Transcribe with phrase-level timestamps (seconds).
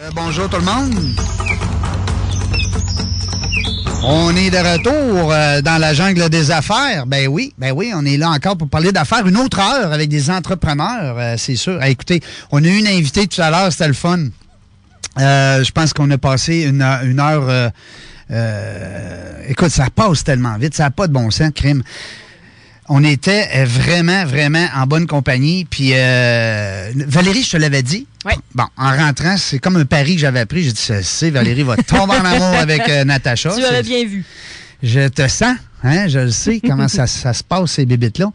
[0.00, 0.92] Euh, bonjour tout le monde.
[4.02, 7.06] On est de retour euh, dans la jungle des affaires.
[7.06, 10.08] Ben oui, ben oui, on est là encore pour parler d'affaires une autre heure avec
[10.08, 11.78] des entrepreneurs, euh, c'est sûr.
[11.80, 12.20] Ah, écoutez,
[12.50, 14.18] on a eu une invitée tout à l'heure, c'était le fun.
[15.16, 17.70] je pense qu'on a passé une, une heure.
[19.46, 21.84] écoute, ça passe tellement vite, ça n'a pas de bon sens, crime
[22.88, 25.64] on était euh, vraiment, vraiment en bonne compagnie.
[25.64, 28.06] Puis euh, Valérie, je te l'avais dit.
[28.26, 28.32] Oui.
[28.54, 30.64] Bon, en rentrant, c'est comme un pari que j'avais pris.
[30.64, 33.54] J'ai dit, c'est Valérie va tomber en amour avec euh, Natacha.
[33.54, 34.24] Tu l'avais bien vu.
[34.84, 35.56] Je te sens.
[35.82, 38.32] Hein, je le sais comment ça, se passe, ces bébites-là.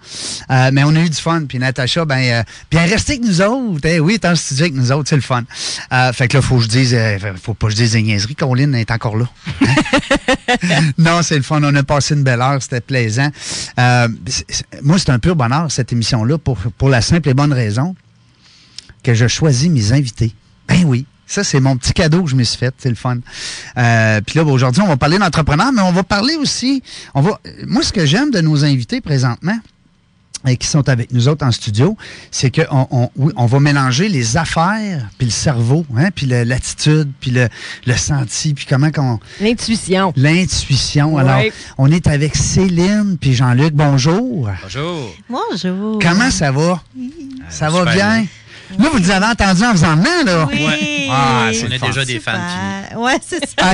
[0.52, 1.46] Euh, mais on a eu du fun.
[1.48, 3.88] Puis Natacha, ben, euh, puis elle est restée avec nous autres.
[3.88, 5.44] Hein, oui, tant studio avec nous autres, c'est le fun.
[5.92, 6.98] Euh, fait que là, faut que je dise,
[7.42, 8.36] faut pas que je dise des niaiseries.
[8.36, 9.26] Colin est encore là.
[10.98, 11.62] non, c'est le fun.
[11.64, 12.62] On a passé une belle heure.
[12.62, 13.30] C'était plaisant.
[13.78, 17.96] moi, c'est un pur bonheur, cette émission-là, pour, pour la simple et bonne raison
[19.04, 20.34] que je choisis mes invités.
[20.68, 21.06] Ben oui.
[21.30, 22.74] Ça, c'est mon petit cadeau que je me suis fait.
[22.80, 23.18] C'est le fun.
[23.78, 26.82] Euh, puis là, ben, aujourd'hui, on va parler d'entrepreneurs, mais on va parler aussi.
[27.14, 27.40] On va.
[27.68, 29.58] Moi, ce que j'aime de nos invités présentement,
[30.48, 31.98] et qui sont avec nous autres en studio,
[32.32, 37.30] c'est qu'on on, on va mélanger les affaires, puis le cerveau, hein, puis l'attitude, puis
[37.30, 37.48] le,
[37.86, 39.20] le senti, puis comment qu'on...
[39.42, 40.14] L'intuition.
[40.16, 41.18] L'intuition.
[41.18, 41.42] Alors,
[41.78, 43.74] on est avec Céline, puis Jean-Luc.
[43.74, 44.50] Bonjour.
[44.64, 45.16] Bonjour.
[45.30, 46.00] Bonjour.
[46.02, 46.82] Comment ça va?
[47.50, 48.26] Ça va bien?
[48.78, 50.48] Là, vous nous avez entendu en faisant main, là.
[50.52, 51.08] Oui.
[51.10, 52.40] Ah, on est déjà des fans.
[52.98, 53.56] Oui, c'est ça.
[53.58, 53.74] Ah,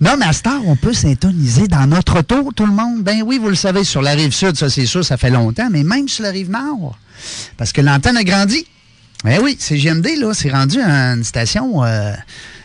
[0.00, 3.02] non, mais à Star, on peut s'intoniser dans notre auto, tout le monde.
[3.02, 5.68] Ben oui, vous le savez, sur la rive sud, ça c'est sûr, ça fait longtemps,
[5.70, 6.98] mais même sur la rive nord.
[7.56, 8.66] Parce que l'antenne a grandi.
[9.24, 12.12] Ben oui, c'est GMD, là, c'est rendu une station euh,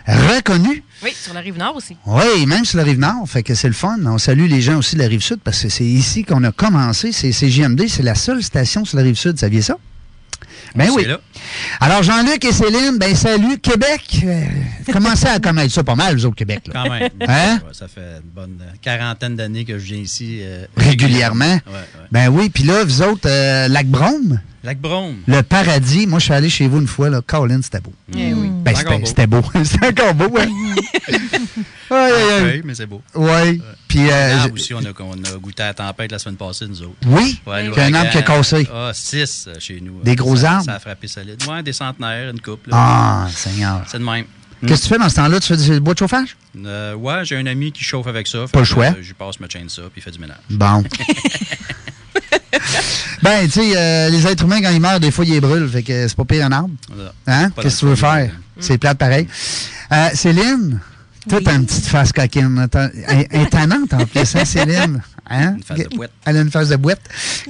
[0.07, 0.83] reconnue.
[1.03, 1.97] Oui, sur la rive nord aussi.
[2.05, 3.27] Oui, même sur la rive nord.
[3.27, 3.97] Fait que c'est le fun.
[4.05, 6.51] On salue les gens aussi de la rive sud parce que c'est ici qu'on a
[6.51, 7.11] commencé.
[7.11, 9.37] C'est GMD, c'est la seule station sur la rive sud.
[9.37, 9.77] Saviez ça?
[10.73, 11.05] Ben oui.
[11.79, 14.21] Alors, Jean-Luc et Céline, ben salut, Québec.
[14.23, 14.45] Euh,
[14.91, 16.61] commencez à connaître ça pas mal, vous autres, Québec.
[16.71, 17.09] Quand même.
[17.27, 17.59] Hein?
[17.71, 20.39] ça fait une bonne quarantaine d'années que je viens ici.
[20.41, 21.59] Euh, régulièrement.
[21.67, 23.67] Ouais, Ben oui, puis là, vous autres, euh,
[24.65, 25.17] Lac-Brome.
[25.25, 25.37] Lac-Brome.
[25.37, 26.07] Le paradis.
[26.07, 27.21] Moi, je suis allé chez vous une fois, là.
[27.25, 27.93] Colin, c'était beau.
[28.15, 28.49] Eh oui.
[28.49, 28.73] Ben,
[29.05, 29.41] c'était beau.
[29.63, 30.47] c'était encore beau, hein?
[31.91, 33.01] Oui, mais c'est beau.
[33.13, 33.61] Oui.
[33.87, 34.09] Puis.
[34.09, 36.95] Euh, aussi, on a, on a, goûté à la tempête la semaine passée, nous autres.
[37.05, 37.39] Oui.
[37.45, 38.67] Ouais, y a un arbre qui a cassé.
[38.73, 40.01] Ah, six euh, chez nous.
[40.03, 40.65] Des gros arbres?
[40.65, 41.41] Ça a frappé solide.
[41.47, 42.67] Oui, des centenaires, une coupe.
[42.71, 43.83] Ah, Seigneur.
[43.87, 44.25] C'est de même.
[44.65, 45.39] Qu'est-ce que tu fais dans ce temps-là?
[45.39, 46.35] Tu fais du bois de chauffage?
[46.57, 48.45] Euh, ouais, j'ai un ami qui chauffe avec ça.
[48.51, 48.95] Pas le choix.
[48.99, 50.37] je passe ma chaîne ça, puis il fait du ménage.
[50.49, 50.83] Bon.
[53.23, 55.69] ben, tu sais, euh, les êtres humains, quand ils meurent, des fois, ils brûlent.
[55.69, 56.69] Fait que c'est pas pire un arbre.
[57.27, 57.49] Hein?
[57.61, 58.31] Qu'est-ce que tu veux faire?
[58.59, 59.27] C'est plate pareil.
[59.91, 60.79] Euh, Céline,
[61.27, 62.67] toi, t'as une petite face coquine.
[63.31, 65.01] Étonnante en plus, hein, Céline?
[65.29, 65.55] Hein?
[65.57, 66.11] Une face de boîte.
[66.25, 67.01] Elle a une face de boîte.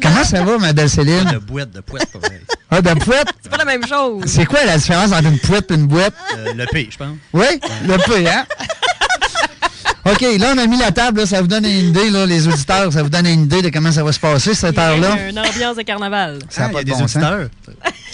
[0.02, 1.26] Comment ça va, ma belle Céline?
[1.26, 2.42] De boîte, de boîte, pas vrai.
[2.72, 3.28] Ah, de boîte?
[3.42, 4.24] C'est pas la même chose.
[4.28, 6.14] C'est quoi la différence entre une poète et une boîte?
[6.38, 7.16] Euh, le P, je pense.
[7.34, 7.46] Oui,
[7.86, 8.46] le P, hein?
[10.06, 12.94] OK, là, on a mis la table, ça vous donne une idée, là, les auditeurs,
[12.94, 15.30] ça vous donne une idée de comment ça va se passer cette heure-là.
[15.30, 16.40] Une ambiance de carnaval.
[16.48, 17.50] Ça ah, pas y a des auditeurs.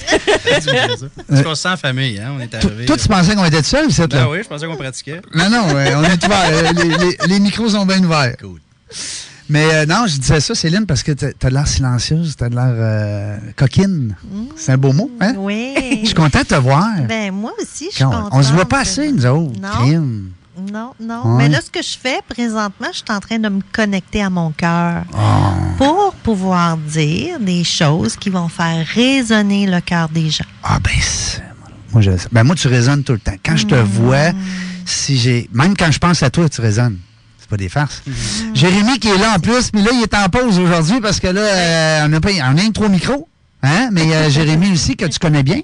[0.08, 2.86] C'est qu'on se sent en famille, hein, on est arrivé.
[2.86, 4.24] Toi, tu pensais qu'on était seul, cette là?
[4.24, 5.22] Ben oui, je pensais qu'on pratiquait.
[5.36, 6.74] Non, non, on est ouvert.
[6.74, 8.38] les, les, micros sont bien ouverts.
[8.40, 8.60] Cool.
[9.50, 12.48] Mais euh, non, je disais ça, Céline, parce que tu as l'air silencieuse, tu as
[12.48, 14.16] l'air euh, coquine.
[14.24, 14.44] Mm.
[14.56, 15.34] C'est un beau mot, hein?
[15.36, 15.74] Oui.
[16.04, 16.88] Je suis contente de te voir.
[17.06, 18.30] Ben, moi aussi, je suis contente.
[18.32, 19.60] On se voit pas assez, nous autres.
[19.60, 20.32] Non.
[20.58, 21.38] Non, non.
[21.38, 24.30] Mais là, ce que je fais présentement, je suis en train de me connecter à
[24.30, 25.54] mon cœur ah.
[25.78, 30.46] pour pouvoir dire des choses qui vont faire résonner le cœur des gens.
[30.64, 30.92] Ah, ben,
[31.94, 33.36] moi, je, ben, moi, tu résonnes tout le temps.
[33.44, 33.84] Quand je te mm.
[33.84, 34.32] vois,
[34.86, 35.50] si j'ai.
[35.54, 36.98] Même quand je pense à toi, tu résonnes
[37.40, 38.04] C'est pas des farces.
[38.06, 38.12] Mm.
[38.54, 41.28] Jérémy qui est là en plus, mais là, il est en pause aujourd'hui parce que
[41.28, 43.28] là, euh, on, a pas, on a un trois micros.
[43.64, 43.90] Hein?
[43.92, 45.62] Mais euh, Jérémy aussi, que tu connais bien.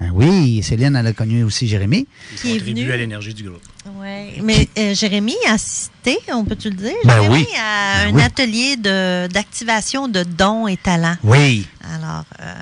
[0.00, 2.06] Ah oui, Céline, elle a connu aussi Jérémy.
[2.36, 3.62] Qui contribue à l'énergie du groupe.
[4.00, 6.94] Oui, mais euh, Jérémy a assisté, on peut-tu le dire?
[7.04, 11.16] Ben Jérémy a ben un atelier d'activation de, dons et talents.
[11.22, 11.66] Oui.
[11.94, 12.54] Alors, euh,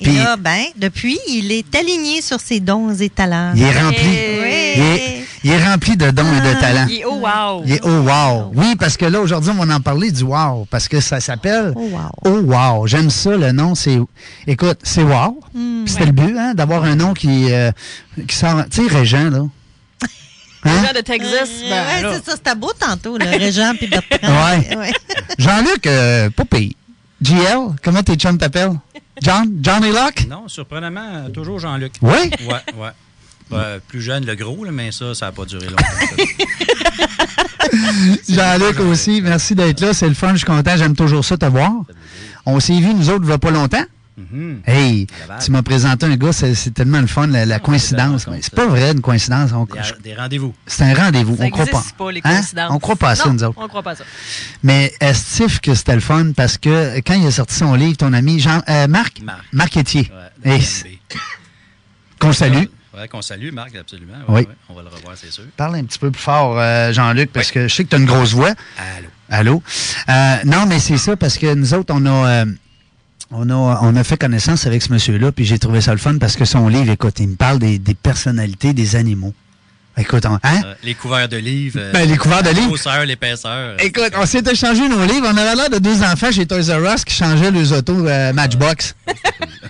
[0.00, 3.52] et là, ben, depuis, il est aligné sur ses dons et talents.
[3.54, 3.98] Il est rempli.
[4.00, 4.72] Oui.
[4.76, 6.86] Il, est, rempli de dons et de ah, talents.
[6.88, 7.62] Il est oh wow.
[7.64, 8.52] Il est oh wow.
[8.54, 10.66] Oui, parce que là, aujourd'hui, on va en parler du wow.
[10.70, 12.10] Parce que ça s'appelle Oh wow.
[12.24, 12.86] Oh wow.
[12.86, 13.74] J'aime ça, le nom.
[13.74, 13.98] C'est,
[14.46, 15.40] écoute, c'est wow.
[15.54, 15.86] Hmm.
[15.86, 17.72] C'était le but, hein, d'avoir un nom qui, euh,
[18.28, 18.64] qui sort.
[18.70, 19.44] Tu sais, Régent, là.
[20.64, 20.92] Hein?
[20.94, 21.48] de Texas.
[21.62, 22.36] Euh, ben, oui, c'est ça.
[22.36, 24.28] C'était beau tantôt, le Régent puis Bertrand.
[24.28, 24.76] Ouais.
[24.76, 24.92] ouais.
[25.38, 26.76] Jean-Luc, euh, Poupée.
[27.22, 28.78] GL, comment tes chums t'appellent?
[29.22, 29.58] John?
[29.62, 30.26] Johnny Locke?
[30.28, 31.92] Non, surprenamment, toujours Jean-Luc.
[32.02, 32.30] Oui?
[32.46, 32.90] Ouais, ouais.
[33.88, 35.82] Plus jeune, le gros, mais ça, ça n'a pas duré longtemps.
[38.28, 39.94] Jean-Luc aussi, merci d'être là.
[39.94, 40.76] C'est le fun, je suis content.
[40.76, 41.72] J'aime toujours ça te voir.
[42.46, 43.84] On s'est vu, nous autres, il n'y a pas longtemps.
[44.16, 44.60] Mhm.
[44.66, 45.06] Hey,
[45.42, 48.24] tu m'as présenté un gars, c'est c'est tellement le fun, la, la coïncidence.
[48.24, 49.50] rencontre, Mais C'est pas vrai, une coïncidence.
[49.52, 49.80] On- Des,
[50.10, 50.54] des rendez-vous.
[50.66, 51.36] C'est un rendez-vous.
[51.36, 51.84] Ça on croit pas.
[51.96, 52.30] pas, les Hein?
[52.34, 52.70] coïncidences.
[52.74, 53.58] On croit pas à ça, Non, nous autres.
[53.62, 54.04] on croit pas à ça.
[54.62, 58.12] Mais estif que c'était le fun parce que quand il a sorti son livre, ton
[58.12, 59.76] ami Jean, euh, Marc, Marc.
[59.78, 60.10] Etier,
[60.44, 60.98] Ouais, Hey, de c'est- LNB.
[62.18, 62.64] qu'on salue.
[63.00, 64.18] Ouais, qu'on salue, Marc, absolument.
[64.28, 64.42] Oui.
[64.42, 65.44] Ouais, on va le revoir, c'est sûr.
[65.56, 67.98] Parle un petit peu plus fort, euh, Jean-Luc, parce que je sais que tu as
[67.98, 68.52] une grosse voix.
[68.78, 69.08] Allô.
[69.30, 69.62] Allô?
[70.08, 72.44] Euh, non, mais c'est ça, parce que nous autres, on a, euh,
[73.30, 76.18] on a, on a fait connaissance avec ce monsieur-là, puis j'ai trouvé ça le fun
[76.18, 79.32] parce que son livre, écoute, il me parle des, des personnalités des animaux.
[80.00, 80.60] Écoute, on- hein?
[80.64, 81.78] Euh, les couverts de livres.
[81.78, 82.68] euh, Ben, les couverts de la livres.
[82.68, 83.76] grosseur, l'épaisseur.
[83.80, 85.26] Écoute, on s'est échangé nos livres.
[85.30, 88.32] On avait l'air de deux enfants chez Toys R Us qui changeaient leurs autos euh,
[88.32, 88.94] Matchbox.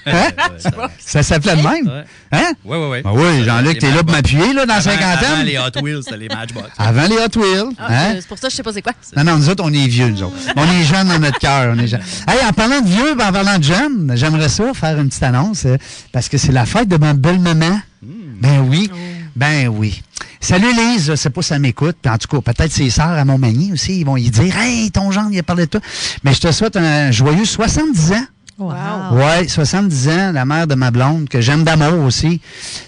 [0.06, 0.30] Hein?
[0.58, 2.04] Ça- Ça s'appelait de même?
[2.32, 2.52] Hein?
[2.64, 3.02] Ouais, ouais, ouais.
[3.04, 5.30] Ah oui, Jean-Luc, Les t'es là pour m'appuyer là, dans la Avant- cinquantaine?
[5.32, 6.68] Avant les Hot Wheels, c'était les Matchbox.
[6.78, 7.74] Avant les Hot Wheels.
[7.78, 8.12] Ah, hein?
[8.14, 8.92] C'est pour ça que je sais pas c'est quoi.
[9.16, 10.36] Non, non, nous autres, on est vieux, nous autres.
[10.56, 11.74] On est jeunes dans notre cœur.
[11.76, 12.00] On est jeunes.
[12.26, 15.22] Hey, en parlant de vieux, ben, en parlant de jeunes, j'aimerais ça faire une petite
[15.22, 15.66] annonce
[16.12, 17.80] parce que c'est la fête de ma belle-maman.
[18.02, 18.90] Ben oui.
[19.36, 20.02] Ben oui.
[20.40, 21.96] Salut Lise, je sais pas si ça m'écoute.
[22.00, 24.90] Puis En tout cas, peut-être ses sœurs à Montmagny aussi, ils vont y dire Hey,
[24.90, 25.80] ton gendre, il a parlé de toi.
[26.24, 28.24] Mais je te souhaite un joyeux 70 ans.
[28.58, 28.72] Wow.
[29.12, 32.40] Ouais, 70 ans, la mère de ma blonde, que j'aime d'amour aussi.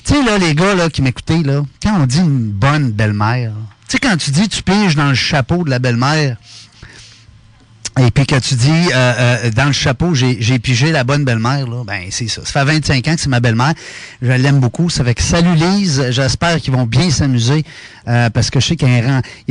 [0.04, 3.52] Tu sais, là, les gars là, qui m'écoutaient, là, quand on dit une bonne belle-mère,
[3.88, 6.36] tu sais, quand tu dis tu piges dans le chapeau de la belle-mère,
[8.00, 11.66] et puis que tu dis euh, euh, dans le chapeau, j'ai pigé la bonne belle-mère,
[11.66, 12.42] là, ben c'est ça.
[12.44, 13.74] Ça fait 25 ans que c'est ma belle-mère.
[14.22, 14.88] Je l'aime beaucoup.
[14.88, 17.64] Ça fait que salut Lise, j'espère qu'ils vont bien s'amuser
[18.08, 18.96] euh, parce que je sais qu'il y y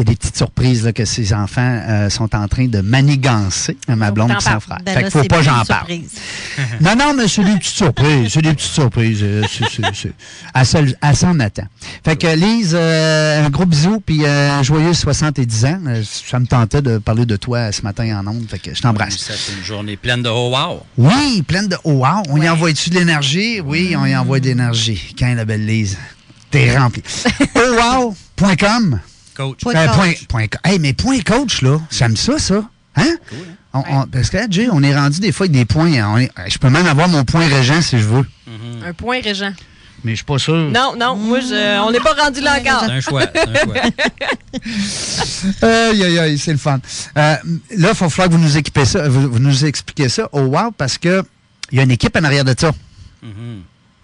[0.01, 4.07] a des petites surprises là, que ses enfants euh, sont en train de manigancer, ma
[4.07, 4.79] Faut blonde et son frère.
[4.85, 5.87] Ben fait là, faut pas j'en parle.
[6.81, 8.31] Non, non, mais c'est des petites surprises.
[8.33, 9.19] C'est des petites surprises.
[9.23, 10.13] euh, c'est-
[10.53, 11.63] Elle s'en- attend.
[12.03, 15.79] Fait que Lise, euh, un gros bisou, puis euh, joyeux 70 ans.
[15.87, 18.81] Euh, Ça me tentait de parler de toi ce matin en ondes, fait que je
[18.81, 19.17] t'embrasse.
[19.17, 20.83] C'est une journée pleine de oh wow.
[20.97, 22.23] Oui, pleine de oh wow.
[22.29, 23.59] On y envoie-tu de l'énergie?
[23.61, 25.13] Oui, on y envoie de l'énergie.
[25.17, 25.97] Quand la belle Lise,
[26.49, 27.01] t'es rempli.
[27.55, 28.15] oh wow.com.
[29.35, 29.59] Coach.
[29.61, 29.95] Point Euh, coach.
[29.95, 32.63] point, point co- Hey, mais point coach, là, j'aime ça, ça.
[32.95, 33.15] Hein?
[33.29, 33.55] Cool, hein?
[33.73, 35.93] On- on- parce que là, Jay, on est rendu des fois avec des points.
[35.93, 38.25] hein, on est- je peux même avoir mon point régent si je veux.
[38.47, 38.83] Mhm.
[38.85, 39.53] Un point régent.
[40.03, 40.55] Mais je suis pas sûr.
[40.55, 42.83] Non, non, moi, je, on n'est pas rendu là encore.
[42.87, 43.21] C'est un choix.
[43.33, 43.75] C'est un choix.
[45.61, 46.79] Aïe, aïe, aïe, c'est le fun.
[47.17, 47.37] Euh, là,
[47.71, 50.71] il va falloir que vous nous équipez ça, vous, vous nous expliquez ça au wow
[50.71, 51.23] parce que
[51.71, 52.71] il y a une équipe en arrière de ça.
[53.23, 53.61] Mhm.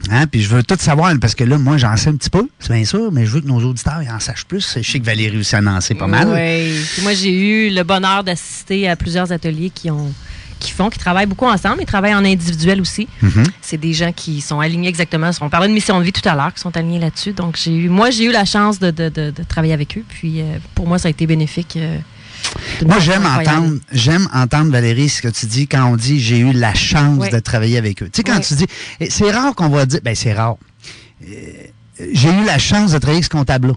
[0.09, 0.27] Hein?
[0.27, 2.71] Puis je veux tout savoir parce que là, moi, j'en sais un petit peu, c'est
[2.73, 4.77] bien sûr, mais je veux que nos auditeurs ils en sachent plus.
[4.81, 6.27] Je sais que Valérie aussi en en sait pas mal.
[6.29, 6.79] Oui.
[6.93, 7.31] Puis Moi, j'ai
[7.67, 10.13] eu le bonheur d'assister à plusieurs ateliers qui ont
[10.59, 11.77] qui font, qui travaillent beaucoup ensemble.
[11.81, 13.07] Ils travaillent en individuel aussi.
[13.21, 13.43] Mhm.
[13.61, 15.29] C'est des gens qui sont alignés exactement.
[15.41, 17.33] On parlait de mission de vie tout à l'heure, qui sont alignés là-dessus.
[17.33, 20.03] Donc, j'ai eu, moi, j'ai eu la chance de, de- de- de travailler avec eux.
[20.09, 21.75] Puis, euh, pour moi, ça a été bénéfique.
[21.77, 21.99] euh,
[22.85, 26.53] Moi, j'aime entendre, j'aime entendre, Valérie, ce que tu dis quand on dit j'ai eu
[26.53, 28.09] la chance de travailler avec eux.
[28.11, 28.65] Tu sais, quand tu dis,
[29.09, 30.57] c'est rare qu'on va dire, ben c'est rare.
[31.23, 31.35] Euh,
[32.13, 33.73] j'ai eu la chance de travailler avec ce comptable-là.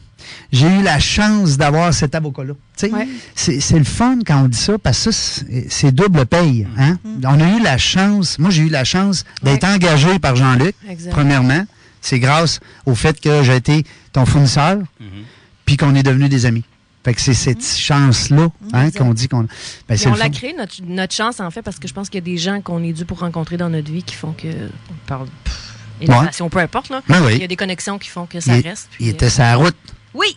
[0.52, 2.52] J'ai eu la chance d'avoir cet avocat-là.
[2.76, 3.08] Tu sais, Ouais.
[3.34, 6.66] c'est, le fun quand on dit ça, parce que ça, c'est, double paye.
[6.76, 6.98] Hein?
[7.24, 9.74] On a eu la chance, moi j'ai eu la chance d'être Ouais.
[9.74, 10.74] engagé par Jean-Luc,
[11.10, 11.64] premièrement.
[12.02, 15.06] C'est grâce au fait que j'ai été ton fournisseur, Mhm.
[15.64, 16.64] puis qu'on est devenus des amis.
[17.02, 18.98] Fait que c'est cette chance-là hein, Exact.
[18.98, 19.46] qu'on dit qu'on.
[19.88, 22.22] Ben, on l'a créé, notre, notre chance, en fait, parce que je pense qu'il y
[22.22, 24.48] a des gens qu'on est dû pour rencontrer dans notre vie qui font que.
[24.48, 25.28] On parle.
[25.44, 27.00] pff, peu importe, là.
[27.08, 27.36] Ben oui.
[27.36, 28.90] Il y a des connexions qui font que ça il, reste.
[29.00, 29.76] il était euh, sur la route.
[30.12, 30.36] Oui,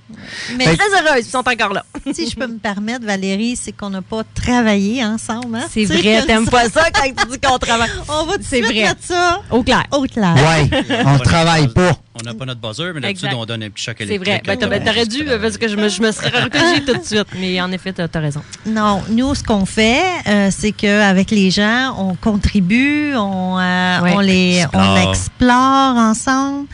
[0.55, 1.83] Mais Fait- très heureuse, ils sont encore là.
[2.13, 5.55] si je peux me permettre, Valérie, c'est qu'on n'a pas travaillé ensemble.
[5.55, 5.65] hein?
[5.71, 6.51] C'est vrai, t'aimes ça.
[6.51, 7.89] pas ça quand tu dis qu'on travaille.
[8.07, 8.73] On va vrai.
[8.73, 9.83] mettre ça Au clair.
[9.91, 10.35] au clair.
[10.35, 10.69] Ouais,
[11.05, 11.97] on travaille pas.
[12.15, 13.35] On n'a pas notre buzzer, mais d'habitude, Exact.
[13.39, 14.45] on donne un petit choc C'est électrique.
[14.45, 14.55] vrai.
[14.57, 17.03] Ben, ben, t'aurais dû, euh, parce que je me, je me serais reculée tout de
[17.03, 17.25] suite.
[17.39, 18.41] Mais en effet, t'as as raison.
[18.67, 24.13] Non, nous, ce qu'on fait, euh, c'est qu'avec les gens, on contribue, on, euh, Ouais.
[24.15, 24.83] on les Explore.
[25.05, 26.67] on explore ensemble.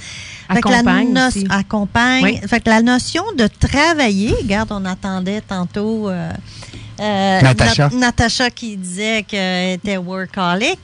[0.51, 1.45] Fait que la no- aussi.
[1.49, 2.23] accompagne.
[2.23, 2.39] Oui.
[2.47, 6.31] Fait que la notion de travailler, regarde, on attendait tantôt euh,
[6.99, 7.89] euh, Natacha.
[7.89, 10.79] Nat- Natacha qui disait qu'elle était workaholic,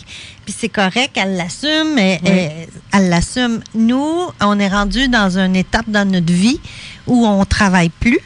[0.45, 2.67] puis c'est correct, elle l'assume, elle, Oui.
[2.93, 3.61] elle- l'assume.
[3.73, 6.59] Nous, on est rendu dans une étape dans notre vie
[7.07, 8.19] où on travaille plus,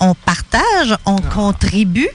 [0.00, 1.34] on partage, on Ah.
[1.34, 2.08] contribue.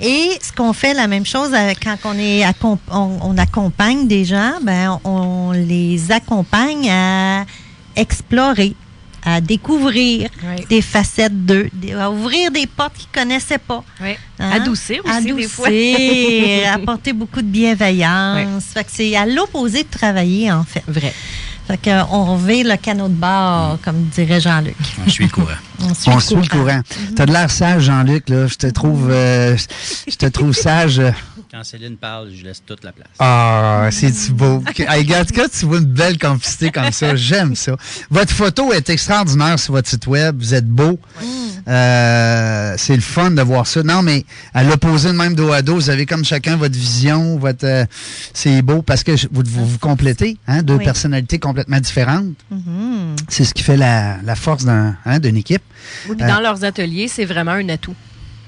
[0.00, 2.44] Et ce qu'on fait, la même chose avec- quand on, est
[2.90, 7.44] on accompagne des gens, ben, on les accompagne à
[7.96, 8.74] explorer,
[9.24, 10.64] à découvrir Oui.
[10.68, 13.82] des facettes d'eux, à ouvrir des portes qu'ils ne connaissaient pas.
[14.00, 14.16] Oui.
[14.38, 14.50] Hein?
[14.52, 15.68] Adoucir aussi, des fois.
[16.74, 18.64] Apporter beaucoup de bienveillance.
[18.74, 20.82] Fait que c'est à l'opposé de travailler, en fait.
[20.86, 21.12] Vrai.
[21.66, 24.76] Fait que, on revient le canot de bord, comme dirait Jean-Luc.
[25.08, 25.46] Suit le courant.
[25.90, 26.80] On suit On le suit le courant.
[27.16, 28.46] T'as de l'air sage, Jean-Luc, là.
[28.46, 29.56] Je te trouve, euh,
[30.08, 31.00] je te trouve sage.
[31.52, 33.08] Quand Céline parle, je laisse toute la place.
[33.18, 34.62] Ah, c'est beau.
[34.76, 37.76] Hey, regarde, quand tu vois une belle complicité comme ça, j'aime ça.
[38.10, 40.36] Votre photo est extraordinaire sur votre site web.
[40.38, 40.98] Vous êtes beau.
[41.66, 43.82] Euh, c'est le fun de voir ça.
[43.82, 47.38] Non, mais à l'opposé de même dos à dos, vous avez comme chacun votre vision,
[47.38, 47.64] votre.
[47.64, 47.84] euh,
[48.34, 50.84] c'est beau parce que vous vous, vous complétez, hein, deux Oui.
[50.84, 52.26] personnalités complètement différentes.
[52.50, 53.16] Mhm.
[53.28, 55.62] C'est ce qui fait la, la force d'un, hein, d'une équipe.
[56.08, 57.94] Oui, puis Euh, dans leurs ateliers, c'est vraiment un atout.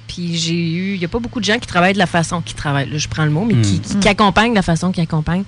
[0.09, 2.41] Puis j'ai eu, il n'y a pas beaucoup de gens qui travaillent de la façon
[2.41, 2.89] qu'ils travaillent.
[2.91, 3.63] Là, je prends le mot, mais Mm.
[3.63, 5.45] qui, qui- qui accompagnent de la façon qu'ils accompagnent.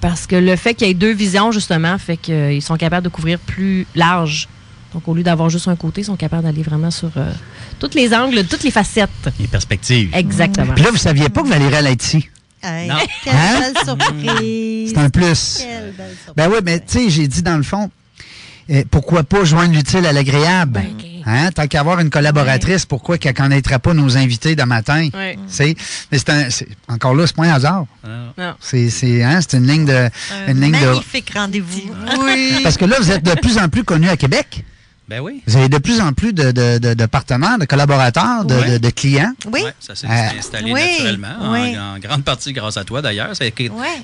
[0.00, 3.08] Parce que le fait qu'il y ait deux visions, justement, fait qu'ils sont capables de
[3.10, 4.48] couvrir plus large.
[4.94, 7.30] Donc, au lieu d'avoir juste un côté, ils sont capables d'aller vraiment sur euh,
[7.78, 9.10] tous les angles, toutes les facettes.
[9.38, 10.10] Les perspectives.
[10.14, 10.72] Exactement.
[10.74, 12.28] Puis là, vous saviez pas que Valérie allait être ici.
[12.62, 12.96] Hey, Non.
[13.24, 13.60] Quelle Hein?
[13.60, 14.90] belle surprise.
[14.92, 15.58] C'est un plus.
[15.60, 16.34] Quelle belle surprise.
[16.36, 17.88] Ben oui, mais tu sais, j'ai dit dans le fond,
[18.72, 20.80] eh, pourquoi pas joindre l'utile à l'agréable?
[21.26, 21.50] Hein?
[21.52, 25.08] Tant qu'avoir une collaboratrice, pourquoi qu'elle ne connaîtrait pas nos invités de matin?
[25.12, 25.34] Ouais.
[25.34, 25.76] Tu sais,
[26.10, 27.84] Mais c'est un, c'est- encore là, c'est pas un hasard.
[28.02, 28.08] Ah.
[28.38, 28.54] Non.
[28.58, 29.92] C'est, c'est, hein, c'est une ligne de.
[30.46, 30.86] Un Une ligne de.
[30.86, 31.82] magnifique rendez-vous.
[32.24, 32.60] Oui.
[32.62, 34.64] Parce que là, vous êtes de plus en plus connu à Québec.
[35.10, 35.42] Ben oui.
[35.44, 38.70] Vous avez de plus en plus de, de, de, de partenaires, de collaborateurs, de, Ouais.
[38.70, 39.32] de- de clients.
[39.52, 39.62] Oui.
[39.64, 41.76] Ouais, ça s'est Euh, installé oui, naturellement, en- oui.
[41.76, 43.30] En, grande partie grâce à toi d'ailleurs.
[43.34, 43.52] C'est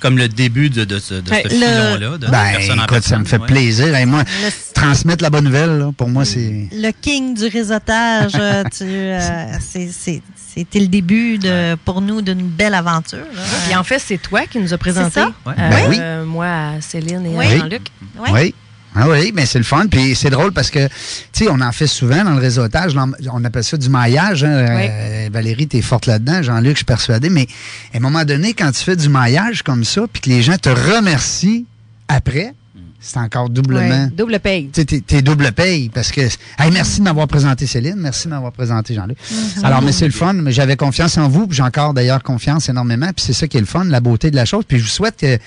[0.01, 1.53] comme le début de, de ce, de Ouais, ce le-
[1.99, 3.47] filon-là, de Ben, personne en écoute, ça me personne, fait ouais.
[3.47, 3.95] plaisir.
[3.95, 6.67] Et moi, Le, transmettre la bonne nouvelle, là, pour moi, c'est.
[6.73, 10.21] le king du réseautage, euh, tu, euh, c'est- c'est-
[10.55, 13.23] c'était le début de, pour nous d'une belle aventure.
[13.65, 15.21] Puis en fait, c'est toi qui nous a présenté.
[15.21, 15.27] ça?
[15.45, 15.53] Ouais.
[15.57, 15.97] euh, Ben oui.
[16.01, 17.87] euh, moi, à Céline et à Jean-Luc.
[18.29, 18.53] Oui.
[18.99, 19.85] Ah oui, mais c'est le fun.
[19.87, 20.93] Puis c'est drôle parce que, tu
[21.33, 22.95] sais, on en fait souvent dans le réseautage.
[23.31, 24.43] On appelle ça du maillage.
[24.43, 24.65] hein.
[24.77, 24.87] Oui.
[24.89, 26.41] Euh, Valérie, t'es forte là-dedans.
[26.41, 27.29] Jean-Luc, je suis persuadé.
[27.29, 27.47] Mais
[27.93, 30.57] à un moment donné, quand tu fais du maillage comme ça, puis que les gens
[30.57, 31.65] te remercient
[32.07, 32.53] après,
[32.99, 34.05] c'est encore doublement.
[34.05, 34.69] Ouais, Double paye.
[34.73, 36.21] Tu double paye parce que.
[36.21, 39.17] Hey, merci de m'avoir présenté Céline, merci de m'avoir présenté Jean-Luc.
[39.63, 42.67] Alors, mais c'est le fun, mais j'avais confiance en vous, puis j'ai encore d'ailleurs confiance
[42.69, 44.63] énormément, puis c'est ça qui est le fun, la beauté de la chose.
[44.67, 45.37] Puis je vous souhaite que.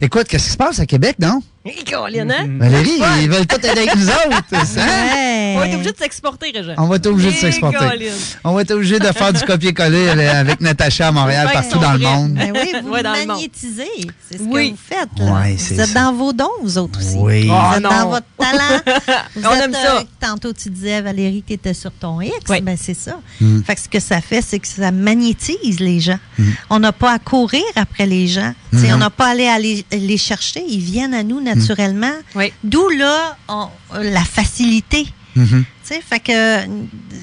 [0.00, 1.42] Écoute, qu'est-ce qui se passe à Québec, non?
[1.90, 2.46] Colin, hein?
[2.58, 4.42] Valérie, ils veulent tout être avec nous autres.
[4.52, 4.64] hein?
[4.76, 5.54] Ouais.
[5.56, 6.74] On va être obligé de s'exporter, Régent.
[6.78, 8.10] On va être obligé de s'exporter.
[8.44, 11.98] On va être obligé de faire du copier-coller avec Natacha à Montréal, partout dans le
[11.98, 12.32] monde.
[12.34, 13.84] Ben oui, vous Ouais, magnétisez.
[14.30, 14.70] C'est ce Oui.
[14.70, 15.08] que vous faites.
[15.18, 15.32] Là.
[15.34, 16.02] Ouais, c'est vous êtes ça.
[16.04, 17.16] dans vos dons, vous autres aussi.
[17.18, 17.46] Oui.
[17.46, 17.90] Vous Ah, êtes non.
[17.90, 18.80] dans votre talent.
[19.36, 19.96] Vous On êtes, aime ça.
[19.98, 22.32] euh, tantôt, tu disais, Valérie, qui était sur ton X.
[22.48, 22.60] Oui.
[22.62, 23.18] Ben, c'est ça.
[23.40, 23.62] Mm.
[23.62, 26.18] Fait que ce que ça fait, c'est que ça magnétise les gens.
[26.38, 26.44] Mm.
[26.70, 28.54] On n'a pas à courir après les gens.
[28.72, 28.94] Tu Non.
[28.94, 30.64] On n'a pas à aller, aller les chercher.
[30.68, 32.12] Ils viennent à nous naturellement.
[32.34, 32.52] Oui.
[32.64, 33.68] D'où là, on-
[34.00, 35.06] la facilité.
[35.34, 35.42] Tu
[35.84, 36.64] sais, fait que.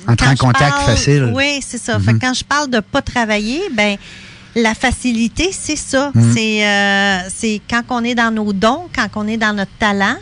[0.07, 1.31] Entrer quand en contact parle- facile.
[1.35, 1.99] Oui, c'est ça.
[1.99, 3.97] Fait que quand je parle de pas travailler, ben
[4.55, 6.11] la facilité, c'est ça.
[6.15, 6.33] Mhm.
[6.33, 10.15] C'est euh, c'est quand on est dans nos dons, quand on est dans notre talent,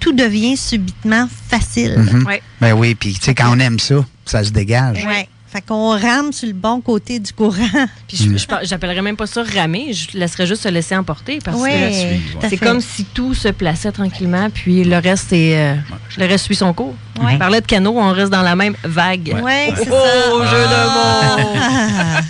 [0.00, 1.96] tout devient subitement facile.
[1.98, 2.26] Mhm.
[2.26, 2.42] Ouais.
[2.60, 5.04] Ben oui, puis tu sais, quand on aime ça, ça se dégage.
[5.04, 5.28] Ouais.
[5.52, 7.52] Fait qu'on rame sur le bon côté du courant.
[8.08, 11.40] Puis je, je par- j'appellerais même pas ça ramer, je laisserais juste se laisser emporter
[11.44, 12.48] parce Oui, que suivre, ouais.
[12.48, 15.74] c'est comme si tout se plaçait tranquillement, puis le reste est, euh,
[16.16, 16.94] le reste suit son cours.
[17.20, 17.32] Ouais.
[17.34, 19.38] On parlait de canot, on reste dans la même vague.
[19.42, 20.50] Ouais, c'est Oh, ça.
[20.50, 21.60] jeu de mots!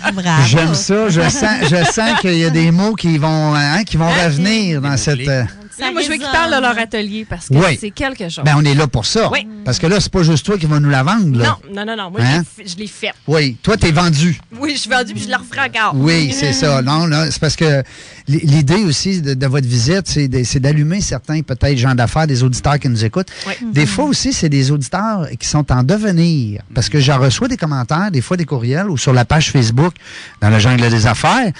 [0.03, 0.43] Ah, bravo.
[0.45, 1.07] J'aime ça.
[1.07, 4.81] Je sens, je sens qu'il y a des mots qui vont, hein, qui vont revenir
[4.81, 5.25] dans cette.
[5.27, 5.43] euh,
[5.77, 7.77] Ça moi, je veux qu'ils parlent de leur atelier parce que Oui.
[7.79, 8.43] c'est quelque chose.
[8.45, 9.29] ben, on est là pour ça.
[9.31, 9.47] Oui.
[9.65, 11.37] Parce que là, c'est pas juste toi qui vas nous la vendre.
[11.37, 11.57] Là.
[11.69, 12.11] non, non, non, non.
[12.11, 12.43] Moi, Hein?
[12.57, 13.13] je l'ai fait- je l'ai faite.
[13.27, 14.39] Oui, toi, t'es vendu.
[14.59, 15.93] Oui, je suis vendue puis je la referai encore.
[15.95, 16.81] Oui, c'est ça.
[16.81, 17.83] Non, non, c'est parce que
[18.27, 22.89] l'idée aussi de, de votre visite, c'est d'allumer certains, peut-être, gens d'affaires, des auditeurs qui
[22.89, 23.31] nous écoutent.
[23.47, 23.53] Oui.
[23.73, 26.61] Des fois aussi, c'est des auditeurs qui sont en devenir.
[26.73, 29.93] Parce que j'en reçois des commentaires, des fois des courriels ou sur la page Facebook,
[30.41, 31.51] dans le jungle des affaires.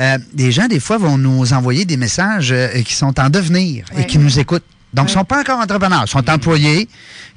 [0.00, 3.84] Euh, des gens, des fois, vont nous envoyer des messages euh, qui sont en devenir
[3.96, 4.64] et qui nous écoutent.
[4.94, 6.04] Donc, ils ne sont pas encore entrepreneurs.
[6.06, 6.88] Ils sont employés,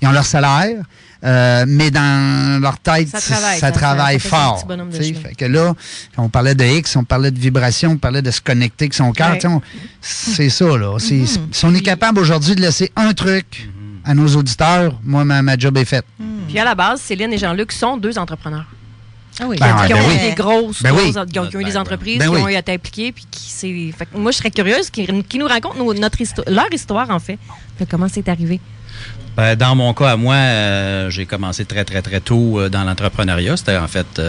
[0.02, 0.78] ils ont leur salaire,
[1.24, 4.66] euh, mais dans leur tête, Ça travaille, ça ça- travaille fort.
[4.92, 5.74] Fait que là,
[6.18, 9.12] on parlait de X, on parlait de vibration, on parlait de se connecter avec son
[9.12, 9.32] cœur.
[9.34, 9.40] Ouais.
[10.02, 10.94] C'est ça, là.
[10.94, 11.26] Mhm.
[11.52, 13.70] Si on est capable aujourd'hui de laisser un truc
[14.06, 16.06] à nos auditeurs, moi, ma, ma job est faite.
[16.48, 18.66] Puis à la base, Céline et Jean-Luc sont deux entrepreneurs.
[19.42, 19.56] Ah oui.
[19.60, 20.18] Ben, qui ben ont oui.
[20.30, 22.74] des grosses, Ben grosses- ont, qui ont eu des entreprises, Ben qui ont eu été
[22.74, 23.94] impliquées, puis qui c'est.
[23.98, 27.10] fait que moi, je serais curieuse qu'ils qui nous racontent nos- notre histoire, leur histoire
[27.10, 27.38] en fait,
[27.80, 28.60] de comment c'est arrivé.
[29.40, 32.84] Ben, dans mon cas, à moi, euh, j'ai commencé très, très, très tôt euh, dans
[32.84, 33.56] l'entrepreneuriat.
[33.56, 34.22] C'était en fait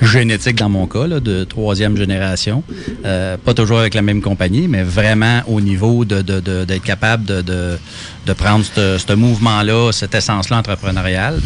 [0.00, 2.62] génétique dans mon cas, là, de troisième génération.
[3.02, 8.32] Pas toujours avec la même compagnie, mais vraiment au niveau de, d'être capable de, de,
[8.32, 11.38] prendre ce mouvement-là, cette essence-là entrepreneuriale.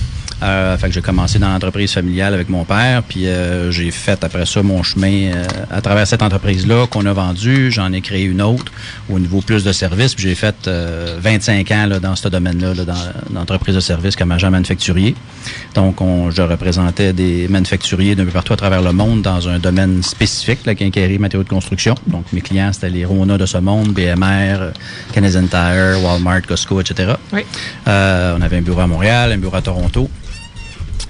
[0.42, 4.22] Euh, fait que j'ai commencé dans l'entreprise familiale avec mon père, puis euh, j'ai fait
[4.22, 7.72] après ça mon chemin euh, à travers cette entreprise-là qu'on a vendue.
[7.72, 8.72] J'en ai créé une autre
[9.10, 12.84] au niveau plus de services, puis j'ai fait 25 ans là, dans ce domaine-là, là,
[12.84, 15.14] dans l'entreprise de services comme agent manufacturier.
[15.74, 19.58] Donc, on, je représentais des manufacturiers d'un peu partout à travers le monde dans un
[19.58, 21.94] domaine spécifique, la quincaillerie, matériaux de construction.
[22.06, 24.72] Donc, mes clients, c'était les Rona de ce monde, BMR,
[25.12, 27.14] Canadian Tire, Walmart, Costco, etc.
[27.32, 27.42] Oui.
[27.86, 30.08] Euh, on avait un bureau à Montréal, un bureau à Toronto.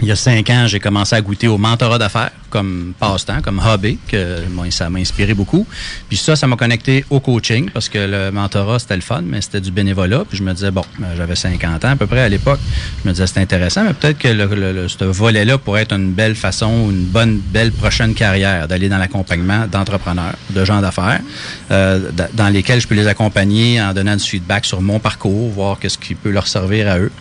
[0.00, 3.60] Il y a cinq ans, j'ai commencé à goûter au mentorat d'affaires comme passe-temps, comme
[3.64, 5.66] hobby, que moi, ça m'a inspiré beaucoup.
[6.08, 9.40] Puis ça, ça m'a connecté au coaching parce que le mentorat, c'était le fun, mais
[9.40, 10.24] c'était du bénévolat.
[10.28, 12.60] Puis je me disais, bon, ben, j'avais 50 ans à peu près à l'époque.
[13.02, 16.34] Je me disais, c'est intéressant, mais peut-être que le, ce volet-là pourrait être une belle
[16.34, 21.20] façon, une bonne, belle prochaine carrière d'aller dans l'accompagnement d'entrepreneurs, de gens d'affaires,
[21.70, 25.78] euh, dans lesquels je peux les accompagner en donnant du feedback sur mon parcours, voir
[25.78, 27.12] qu'est-ce qui peut leur servir à eux.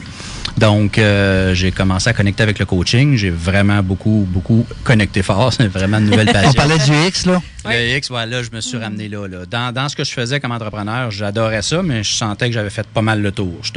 [0.58, 3.16] Donc, euh, j'ai commencé à connecter avec le coaching.
[3.16, 5.54] J'ai vraiment beaucoup, beaucoup connecté fort.
[5.58, 6.50] C'est vraiment une nouvelle passion.
[6.50, 7.42] On parlait du X, là?
[7.66, 9.28] Le X, voilà, je me suis ramené là.
[9.28, 9.46] là.
[9.50, 12.70] Dans, dans, ce que je faisais comme entrepreneur, j'adorais ça, mais je sentais que j'avais
[12.70, 13.54] fait pas mal le tour.
[13.62, 13.72] Je,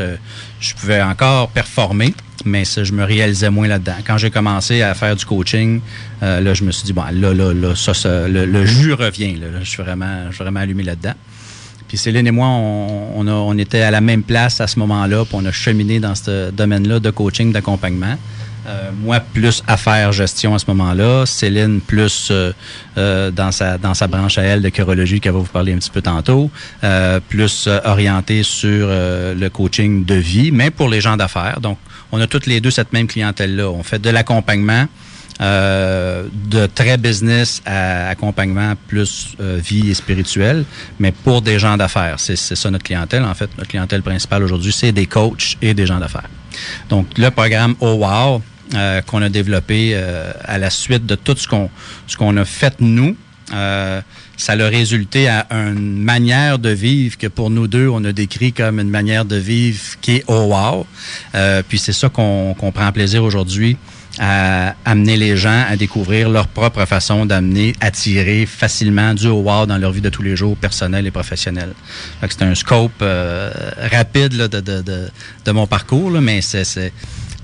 [0.60, 3.96] je pouvais encore performer, mais ça, je me réalisais moins là-dedans.
[4.06, 5.80] Quand j'ai commencé à faire du coaching,
[6.22, 9.34] euh, là, je me suis dit, bon, là, là, là, ça, ça le, jus revient.
[9.36, 11.14] Là, je suis vraiment, je suis vraiment allumé là-dedans.
[11.90, 15.44] Puis Céline et moi, on, était à la même place à ce moment-là, puis on
[15.44, 18.16] a cheminé dans ce domaine-là de coaching, d'accompagnement.
[18.68, 21.26] Euh, moi, plus affaires, gestion à ce moment-là.
[21.26, 22.52] Céline, plus euh,
[22.96, 25.78] euh, dans, sa, dans sa branche à elle de chirologie, qu'elle va vous parler un
[25.78, 26.48] petit peu tantôt.
[27.28, 31.58] plus orientée sur le coaching de vie, mais pour les gens d'affaires.
[31.60, 31.78] Donc,
[32.12, 33.68] on a toutes les deux cette même clientèle-là.
[33.68, 34.86] On fait de l'accompagnement
[35.40, 40.66] euh, de très business à accompagnement plus euh, vie et spirituel,
[40.98, 42.16] mais pour des gens d'affaires.
[42.18, 43.24] C'est ça notre clientèle.
[43.24, 46.28] En fait, notre clientèle principale aujourd'hui, c'est des coachs et des gens d'affaires.
[46.90, 48.42] Donc, le programme Oh Wow,
[48.74, 49.98] euh, qu'on a développé
[50.44, 51.70] à la suite de tout ce qu'on
[52.06, 53.16] ce qu'on a fait nous,
[53.48, 58.52] ça a résulté à une manière de vivre que pour nous deux, on a décrit
[58.52, 60.86] comme une manière de vivre qui est oh wow.
[61.66, 63.78] puis c'est ça qu'on qu'on prend plaisir aujourd'hui
[64.20, 69.78] à amener les gens à découvrir leur propre façon d'amener, attirer facilement du wow dans
[69.78, 71.72] leur vie de tous les jours, personnelle et professionnelle.
[72.28, 73.50] C'est un scope euh,
[73.90, 75.08] rapide là, de, de, de,
[75.46, 76.92] de, mon parcours, là, mais c'est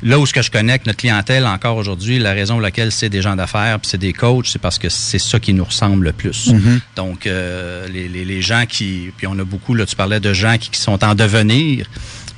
[0.02, 3.08] là où ce que je connecte notre clientèle encore aujourd'hui, la raison pour laquelle c'est
[3.08, 6.04] des gens d'affaires, puis c'est des coachs, c'est parce que c'est ça qui nous ressemble
[6.04, 6.48] le plus.
[6.48, 6.80] Mm-hmm.
[6.96, 10.34] Donc euh, les, les, les, gens qui, puis on a beaucoup là, tu parlais de
[10.34, 11.86] gens qui, qui sont en devenir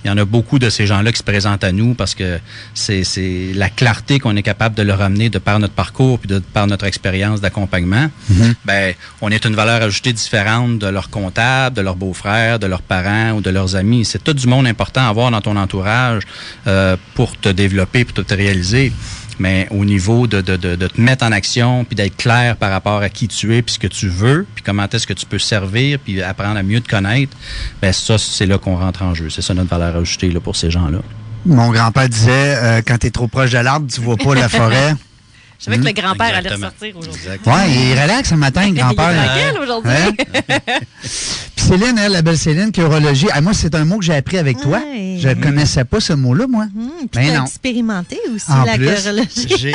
[0.05, 2.39] il y en a beaucoup de ces gens-là qui se présentent à nous parce que
[2.75, 6.39] c'est la clarté qu'on est capable de leur amener de par notre parcours puis de
[6.39, 8.09] par notre expérience d'accompagnement.
[8.31, 8.55] Mhm.
[8.65, 12.83] Ben, on est une valeur ajoutée différente de leurs comptables, de leurs beaux-frères, de leurs
[12.83, 14.05] parents ou de leurs amis.
[14.05, 16.23] C'est tout du monde important à avoir dans ton entourage
[16.67, 18.93] euh, pour te développer, pour te réaliser
[19.39, 23.01] mais au niveau de, de, de, te mettre en action, puis d'être clair par rapport
[23.03, 25.39] à qui tu es, puis ce que tu veux, puis comment est-ce que tu peux
[25.39, 27.37] servir, puis apprendre à mieux te connaître,
[27.81, 29.31] ben ça, c'est là qu'on rentre en jeu.
[29.31, 30.99] C'est ça notre valeur ajoutée là, pour ces gens-là.
[31.47, 34.49] Mon grand-père disait, euh, quand tu es trop proche de l'arbre, tu vois pas la
[34.49, 34.95] forêt.
[35.59, 37.21] Je savais que le grand-père allait ressortir aujourd'hui.
[37.47, 39.11] Oui, il relaxe ce matin, le grand-père.
[39.11, 39.93] il est tranquille aujourd'hui.
[39.93, 40.69] Hein?
[41.59, 43.27] Puis Céline, elle, la belle Céline, qui urologie.
[43.33, 44.81] Ah, moi, c'est un mot que j'ai appris avec toi.
[45.19, 46.67] Je ne connaissais pas ce mot-là, moi.
[46.67, 49.09] Mmh, puis tu as expérimenté aussi en la plus,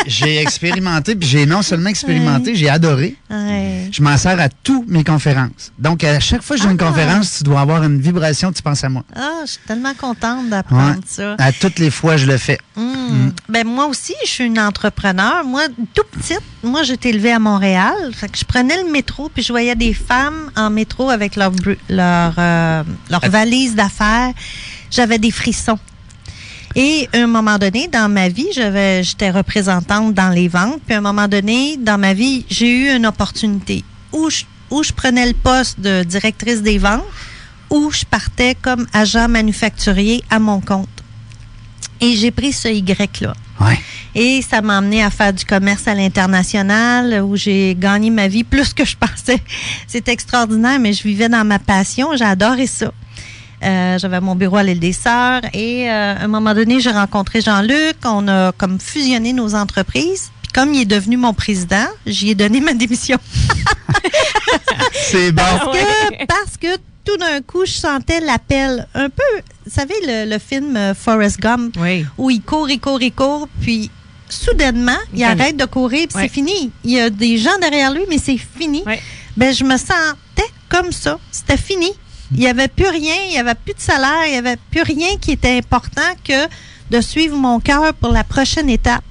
[0.07, 3.17] J'ai expérimenté, puis j'ai non seulement expérimenté, j'ai adoré.
[3.29, 3.89] Ouais.
[3.91, 5.73] Je m'en sers à toutes mes conférences.
[5.77, 6.85] Donc, à chaque fois que j'ai une Ah.
[6.87, 9.03] conférence, tu dois avoir une vibration, tu penses à moi.
[9.13, 11.35] Ah, je suis tellement contente d'apprendre ça.
[11.37, 12.57] À toutes les fois, je le fais.
[12.77, 13.31] Mmh.
[13.49, 15.43] Ben, moi aussi, je suis une entrepreneur.
[15.43, 17.93] Moi, tout petite, moi, j'étais élevée à Montréal.
[18.13, 21.51] Fait que je prenais le métro, puis je voyais des femmes en métro avec leur,
[21.51, 24.33] bru- leur, euh, leur valise d'affaires.
[24.91, 25.79] J'avais des frissons.
[26.75, 30.79] Et à un moment donné, dans ma vie, j'étais représentante dans les ventes.
[30.85, 34.83] Puis à un moment donné, dans ma vie, j'ai eu une opportunité où je, où
[34.83, 37.03] je prenais le poste de directrice des ventes,
[37.69, 40.89] où je partais comme agent manufacturier à mon compte.
[42.01, 43.33] Et j'ai pris ce Y-là.
[43.61, 43.79] Ouais.
[44.15, 48.43] Et ça m'a amené à faire du commerce à l'international où j'ai gagné ma vie
[48.43, 49.39] plus que je pensais.
[49.87, 52.11] C'est extraordinaire, mais je vivais dans ma passion.
[52.11, 52.91] Adoré ça.
[53.63, 56.91] Euh, J'avais mon bureau à l'île des Sœurs et euh, à un moment donné, j'ai
[56.91, 57.95] rencontré Jean-Luc.
[58.03, 60.31] On a comme fusionné nos entreprises.
[60.43, 63.17] Puis comme il est devenu mon président, j'y ai donné ma démission.
[64.93, 65.41] C'est bon.
[65.43, 68.87] Parce que, parce que tout d'un coup, je sentais l'appel.
[68.93, 69.23] Un peu,
[69.73, 72.05] savez, le, le film euh, Forrest Gump, Oui.
[72.17, 73.89] où il court, il court, il court, puis
[74.29, 76.71] soudainement, il arrête de courir, puis c'est fini.
[76.83, 78.83] Il y a des gens derrière lui, mais c'est fini.
[79.37, 81.19] Ben, je me sentais comme ça.
[81.31, 81.89] C'était fini.
[82.31, 84.81] Il n'y avait plus rien, il n'y avait plus de salaire, il n'y avait plus
[84.81, 86.47] rien qui était important que
[86.89, 89.03] de suivre mon cœur pour la prochaine étape.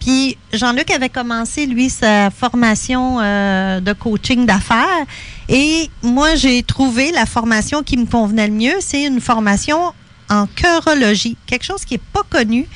[0.00, 5.06] Puis Jean-Luc avait commencé, lui, sa formation euh, de coaching d'affaires.
[5.48, 8.74] Et moi, j'ai trouvé la formation qui me convenait le mieux.
[8.80, 9.92] C'est une formation
[10.28, 12.66] en chorologie, quelque chose qui n'est pas connu.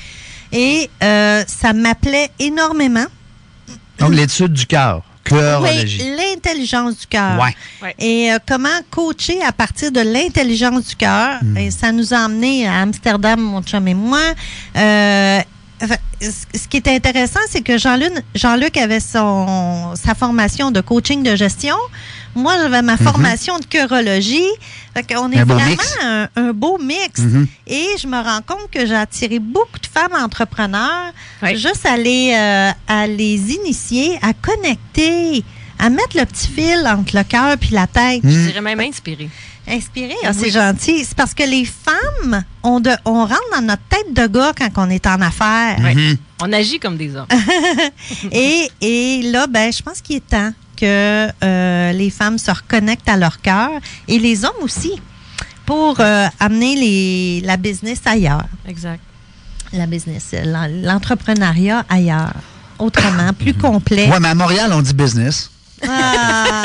[0.51, 3.05] Et euh, ça m'appelait énormément.
[3.99, 5.03] Donc, l'étude du cœur.
[5.23, 6.01] Chorologie.
[6.01, 7.39] Oui, l'intelligence du cœur.
[7.41, 7.95] Ouais.
[7.97, 11.39] Et euh, comment coacher à partir de l'intelligence du cœur?
[11.41, 11.57] Hmm.
[11.57, 14.19] Et ça nous a emmenés à Amsterdam, mon chum et moi.
[14.75, 15.39] Euh,
[16.21, 21.35] ce qui est intéressant, c'est que Jean-Luc Jean-Luc avait son, sa formation de coaching de
[21.35, 21.75] gestion.
[22.35, 24.47] Moi, j'avais ma formation de chorologie.
[24.95, 25.39] Fait qu'on est.
[25.39, 25.97] Un vraiment mix.
[26.03, 27.19] un, un beau mix.
[27.19, 27.47] Mhm.
[27.67, 31.57] Et je me rends compte que j'ai attiré beaucoup de femmes entrepreneurs Oui.
[31.57, 35.43] juste à les, euh, à les initier, à connecter,
[35.79, 38.21] à mettre le petit fil entre le cœur puis la tête.
[38.23, 38.45] Je Mhm.
[38.47, 39.29] dirais même inspiré.
[39.65, 41.05] Inspiré, ah, c'est gentil.
[41.05, 44.69] C'est parce que les femmes, on, de- on rentre dans notre tête de gars quand
[44.75, 45.79] on est en affaires.
[45.79, 46.17] Mhm.
[46.41, 47.27] On agit comme des hommes.
[48.31, 53.09] et, et là, ben, je pense qu'il est temps que euh, les femmes se reconnectent
[53.09, 53.69] à leur cœur
[54.07, 55.01] et les hommes aussi
[55.65, 58.43] pour euh, amener les, la business ailleurs.
[58.67, 58.99] Exact.
[59.71, 62.33] La business, l'en- l'entrepreneuriat ailleurs.
[62.79, 64.09] Autrement, plus complet.
[64.09, 65.49] Ouais, mais à Montréal, on dit business.
[65.87, 66.63] Ah,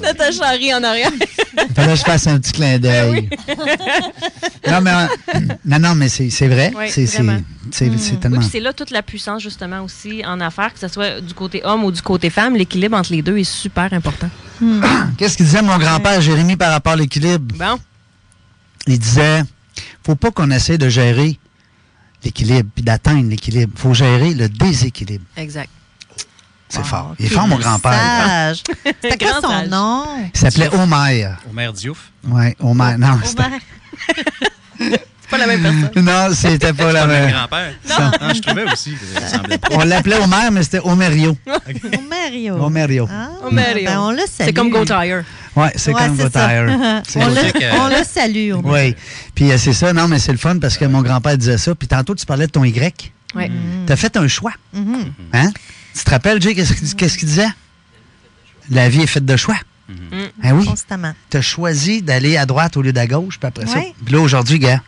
[0.00, 1.10] Natacha rit en arrière.
[1.74, 3.28] Fallait que je fasse un petit clin d'œil.
[4.70, 6.72] non, mais, euh, non, non, mais c'est c'est vrai.
[6.76, 7.42] Oui, c'est Mm.
[7.80, 8.42] Oui, tellement.
[8.42, 11.84] c'est là toute la puissance, justement, aussi en affaires, que ce soit du côté homme
[11.84, 12.56] ou du côté femme.
[12.56, 14.28] L'équilibre entre les deux est super important.
[15.16, 17.54] Qu'est-ce qu'il disait mon grand-père Jérémy par rapport à l'équilibre?
[17.56, 17.78] Bon,
[18.86, 19.42] Il disait
[20.04, 21.38] faut pas qu'on essaie de gérer
[22.24, 23.72] l'équilibre puis d'atteindre l'équilibre.
[23.76, 25.24] faut gérer le déséquilibre.
[25.36, 25.70] exact.
[26.72, 27.14] C'est wow, fort.
[27.18, 27.92] Il est fort, mon grand-père.
[27.92, 28.62] sage.
[29.02, 29.68] C'était quoi son sage.
[29.68, 30.04] nom?
[30.34, 31.36] Il s'appelait Omer.
[31.50, 32.10] Omer Diouf?
[32.24, 32.96] Oui, Omer.
[32.98, 33.60] Non, c'était- Omer.
[34.78, 35.90] C'est pas la même personne.
[36.04, 37.30] non c'était pas la même.
[37.30, 37.72] grand-père.
[37.88, 38.34] Non.
[38.34, 38.92] je trouvais aussi.
[38.92, 39.74] que.
[39.74, 41.36] On l'appelait Omer, mais c'était Omerio.
[41.46, 42.54] Omerio.
[42.56, 43.08] Omerio.
[43.10, 43.84] Ah, Omerio.
[43.86, 44.46] ben, on le salue.
[44.48, 45.24] C'est comme Go Tire.
[45.54, 46.16] Oui, c'est Ouais, comme.
[46.16, 47.02] Gotire.
[47.16, 48.52] On, le, on le salue.
[48.64, 48.96] Oui.
[49.34, 51.74] Puis euh, c'est ça, non, mais c'est le fun parce que mon grand-père disait ça.
[51.74, 53.12] Puis tantôt, tu parlais de ton Y.
[53.34, 53.50] Oui.
[53.86, 54.52] Tu as fait un choix.
[54.72, 55.12] Mhm.
[55.34, 55.50] Hein?
[55.94, 57.48] Tu te rappelles, Jay, qu'est-ce qu'il qu'est-ce qu'il disait?
[58.70, 59.56] La vie est faite de choix.
[59.88, 59.94] Mm.
[60.42, 60.64] Ah oui.
[60.66, 61.12] Constamment.
[61.30, 63.80] Tu as choisi d'aller à droite au lieu d'à gauche, puis après ça.
[64.04, 64.80] Puis là, aujourd'hui, gars.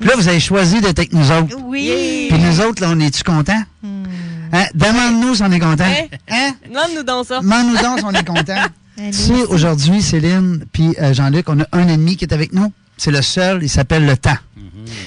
[0.00, 1.56] Puis là, vous avez choisi d'être avec nous autres.
[1.64, 2.26] Oui.
[2.30, 3.62] Puis nous autres, là, on est-tu contents?
[3.82, 4.04] Hmm.
[4.52, 4.64] Hein?
[4.74, 5.84] Demande-nous si on est contents.
[5.84, 6.06] Hein?
[6.30, 6.54] Hein?
[6.72, 7.40] Donne-nous donc ça.
[7.40, 8.64] Demande-nous donc si on est contents.
[8.98, 12.52] Allez, Tu sais, aujourd'hui, Céline puis euh, Jean-Luc, on a un ennemi qui est avec
[12.52, 12.72] nous.
[12.96, 14.36] C'est le seul, il s'appelle le temps.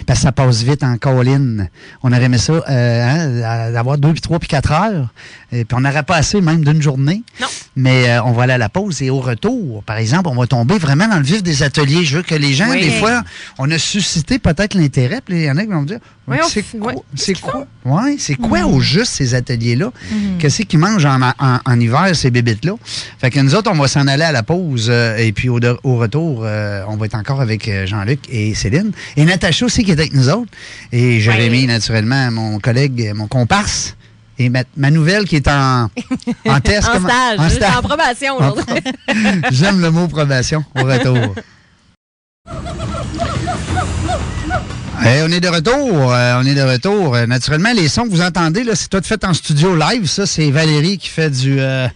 [0.06, 1.70] Parce que ça passe vite en colline.
[2.04, 5.10] On aurait aimé ça, euh, hein, d'avoir deux, puis trois, puis quatre heures.
[5.52, 7.24] Et puis on n'aurait pas assez même d'une journée.
[7.40, 7.48] Non.
[7.76, 10.48] Mais euh, on va aller à la pause et au retour, par exemple, on va
[10.48, 12.04] tomber vraiment dans le vif des ateliers.
[12.04, 12.82] Je veux que les gens, Oui.
[12.82, 13.24] des fois,
[13.58, 16.00] on a suscité peut-être l'intérêt, puis il y en a qui vont me dire,
[16.32, 19.92] Oui, c'est quoi, c'est quoi, ouais, c'est quoi au juste ces ateliers-là?
[20.12, 20.38] Mhm.
[20.40, 22.74] Qu'est-ce qu'ils mangent en, en- en hiver, ces bébites-là?
[23.20, 25.60] Fait que nous autres, on va s'en aller à la pause euh, et puis au,
[25.60, 28.92] de- au retour, euh, on va être encore avec euh, Jean-Luc et Céline.
[29.18, 30.52] Et Natacha aussi qui est avec nous autres.
[30.92, 31.68] Et Jérémy, Ouais.
[31.68, 33.96] naturellement, mon collègue, mon comparse.
[34.40, 35.90] Et ma, ma nouvelle qui est en,
[36.48, 36.88] en test.
[36.90, 37.38] En stage.
[37.40, 37.78] en J'étais stage.
[37.78, 38.66] en probation aujourd'hui.
[39.52, 41.36] J'aime le mot probation au retour.
[45.06, 46.14] Eh, on est de retour.
[46.14, 47.16] euh, on est de retour.
[47.16, 50.08] Euh, naturellement, les sons que vous entendez, là, c'est tout fait en studio live.
[50.08, 51.60] Ça, c'est Valérie qui fait du.
[51.60, 51.88] euh,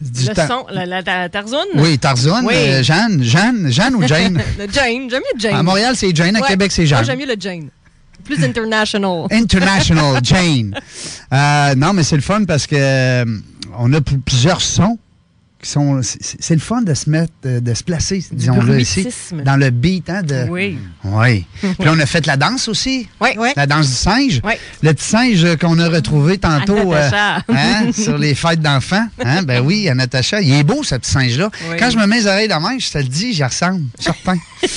[0.00, 1.58] du Le ta- son, la, la, la Tarzoune.
[1.76, 2.44] Oui, Tarzan.
[2.44, 2.52] Oui.
[2.54, 4.40] euh, Jeanne, Jeanne, Jeanne ou Jane?
[4.58, 5.08] Le Jane.
[5.08, 5.54] J'aime mieux Jane.
[5.54, 6.36] à Montréal, c'est Jane.
[6.36, 6.48] À Ouais.
[6.48, 7.04] Québec, c'est Moi, Jeanne.
[7.06, 7.68] j'aime mieux le Jane.
[8.24, 9.26] Plus international.
[9.30, 10.74] International Jane.
[11.32, 13.24] Euh, non, mais c'est le fun parce que euh,
[13.78, 14.98] on a pl- plusieurs sons
[15.68, 16.00] sont.
[16.02, 19.42] C'est le fun de se mettre, de, de se placer, disons-le ici, bruitisme.
[19.42, 20.08] dans le beat.
[20.10, 20.78] Hein, de, Oui.
[21.04, 21.44] Oui.
[21.60, 23.08] Puis on a fait la danse aussi.
[23.20, 23.30] Oui.
[23.36, 23.52] Ouais.
[23.56, 24.40] La danse du singe.
[24.44, 24.52] Oui.
[24.82, 27.10] Le petit singe qu'on a retrouvé tantôt euh,
[27.48, 29.06] hein, sur les fêtes d'enfants.
[29.24, 29.42] Hein?
[29.42, 30.40] Ben oui, à Natacha.
[30.40, 31.50] Il est beau, ce petit singe-là.
[31.70, 31.76] Oui.
[31.78, 33.84] Quand je me mets les oreilles de main, je te le dis, j'y ressemble.
[33.98, 34.36] Certain.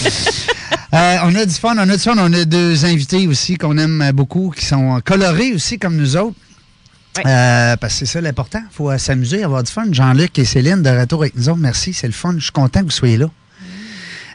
[0.94, 2.16] Euh, on a du fun, on a du fun.
[2.18, 6.38] On a deux invités aussi qu'on aime beaucoup, qui sont colorés aussi comme nous autres.
[7.18, 7.24] Oui.
[7.26, 8.62] Euh, parce que c'est ça l'important.
[8.72, 9.86] Il faut euh, s'amuser, avoir du fun.
[9.92, 11.60] Jean-Luc et Céline de retour avec nous autres.
[11.60, 12.34] Merci, c'est le fun.
[12.38, 13.26] Je suis content que vous soyez là.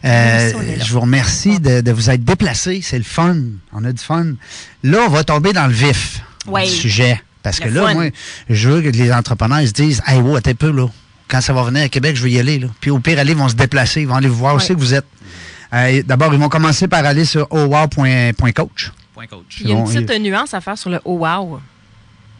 [0.04, 0.84] Euh, Merci, est là.
[0.84, 2.80] je vous remercie de, de vous être déplacés.
[2.82, 3.36] C'est le fun.
[3.72, 4.26] On a du fun.
[4.82, 6.64] Là, on va tomber dans le vif Oui.
[6.64, 7.22] du sujet.
[7.42, 7.94] Parce que là, fun.
[7.94, 8.04] moi,
[8.50, 10.86] je veux que les entrepreneurs ils se disent Hey, wow, un peu, là.
[11.28, 12.58] Quand ça va venir à Québec, je veux y aller.
[12.58, 12.66] Là.
[12.80, 14.02] Puis au pire, aller, ils vont se déplacer.
[14.02, 14.62] Ils vont aller vous voir Oui.
[14.62, 15.06] aussi que vous êtes.
[15.72, 18.92] Euh, D'abord, ils vont commencer par aller sur owow.coach.
[19.30, 19.58] Coach.
[19.60, 21.60] Il y a une Bon, petite nuance à faire sur le oh wow.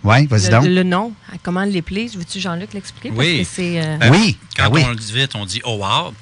[0.04, 0.64] Oui, vas-y Le, donc.
[0.66, 1.12] le nom,
[1.42, 2.08] comment l'épeler.
[2.14, 3.10] Veux-tu, Jean-Luc, l'expliquer?
[3.14, 3.46] Oui.
[3.60, 4.82] euh, Ben, oui, Quand ah oui.
[4.84, 6.12] on le dit vite, on dit oh wow.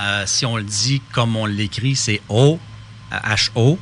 [0.00, 2.58] Euh, si on le dit comme on l'écrit, c'est O,
[3.12, 3.78] H-O,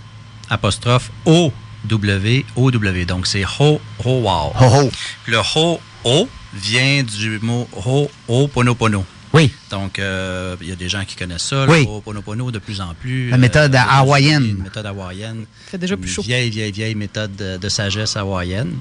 [0.51, 1.53] apostrophe O,
[1.85, 3.05] W-O-W.
[3.05, 4.53] Donc, c'est Ho Ho Wow.
[4.61, 4.91] Ho ho.
[5.27, 9.05] Le Ho Ho vient du mot Ho Ho Pono Pono.
[9.37, 9.51] Oui.
[9.71, 11.83] Donc, euh, il y a des gens qui connaissent ça, Oui.
[11.85, 13.29] le Ho'oponopono de plus en plus.
[13.31, 14.45] La méthode Euh, hawaïenne.
[14.59, 15.45] Une méthode hawaïenne.
[15.71, 16.23] fait déjà plus Une chaud.
[16.23, 18.73] Vieille, vieille, vieille méthode de, de sagesse hawaïenne.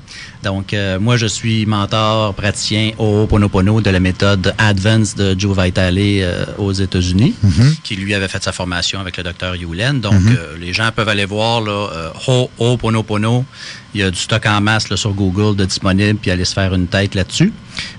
[0.43, 5.97] Donc, euh, moi, je suis mentor, praticien Ho'oponopono de la méthode Advance de Joe Vitale
[5.99, 7.81] euh, aux États-Unis, Mm-hmm.
[7.83, 9.99] qui lui avait fait sa formation avec le docteur Yulen.
[9.99, 12.09] Donc, euh, les gens peuvent aller voir là, euh,
[12.59, 13.45] Ho'oponopono.
[13.93, 16.53] Il y a du stock en masse là, sur Google de disponible, puis aller se
[16.53, 17.51] faire une tête là-dessus.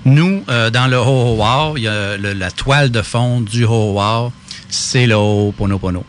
[0.05, 4.33] Nous, euh, dans le Ho-Ho-Wow, il la toile de fond du Ho-Wow,
[4.69, 6.05] c'est le Ho'oponopono.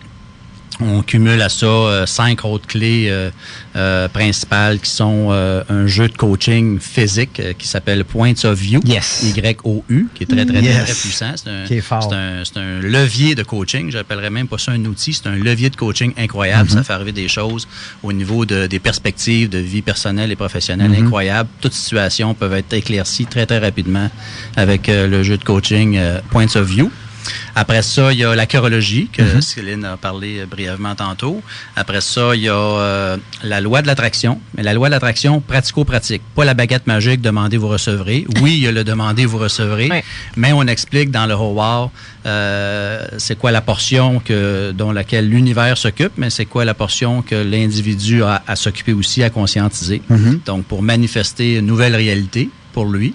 [0.79, 3.31] On cumule à ça euh, cinq autres clés euh,
[3.75, 8.59] euh, principales qui sont euh, un jeu de coaching physique euh, qui s'appelle Points of
[8.59, 9.23] View, Yes.
[9.35, 10.83] Y-O-U, qui est très, très, très, Yes.
[10.85, 11.33] très puissant.
[11.35, 11.65] C'est un,
[12.45, 13.89] c'est un- un levier de coaching.
[13.91, 16.69] J'appellerais même pas ça un outil, c'est un levier de coaching incroyable.
[16.69, 16.73] Mm-hmm.
[16.73, 17.67] Ça fait arriver des choses
[18.03, 21.05] au niveau de, des perspectives de vie personnelle et professionnelle Mm-hmm.
[21.05, 21.49] incroyables.
[21.59, 24.09] Toutes situations peuvent être éclaircies très, très rapidement
[24.55, 26.91] avec euh, le jeu de coaching Points of View.
[27.55, 29.41] Après ça, il y a la chirologie, que Mm-hmm.
[29.41, 31.41] Céline a parlé euh, brièvement tantôt.
[31.75, 34.39] Après ça, il y a euh, la loi de l'attraction.
[34.55, 36.21] Mais la loi de l'attraction pratico-pratique.
[36.35, 38.25] Pas la baguette magique, demandez, vous recevrez.
[38.41, 39.89] Oui, il y a le demandez, vous recevrez.
[40.35, 41.89] Mais on explique dans le Howard
[42.25, 47.21] euh, c'est quoi la portion que, dont laquelle l'univers s'occupe, mais c'est quoi la portion
[47.21, 50.01] que l'individu a à s'occuper aussi, à conscientiser.
[50.09, 50.41] Mhm.
[50.45, 53.13] Donc, pour manifester une nouvelle réalité pour lui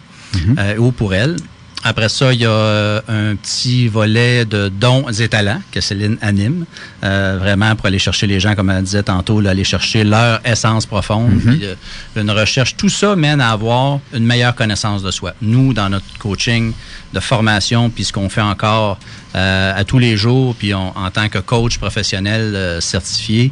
[0.58, 1.36] euh, ou pour elle.
[1.84, 6.16] Après ça, il y a euh, un petit volet de dons et talents que Céline
[6.22, 6.64] anime,
[7.02, 10.40] euh, vraiment pour aller chercher les gens, comme elle disait tantôt, là, aller chercher leur
[10.46, 11.74] essence profonde, puis, euh,
[12.14, 12.76] une recherche.
[12.76, 15.34] Tout ça mène à avoir une meilleure connaissance de soi.
[15.42, 16.72] Nous, dans notre coaching
[17.12, 18.98] de formation, puis ce qu'on fait encore
[19.34, 23.50] euh, à tous les jours, puis on- en tant que coach professionnel euh, certifié,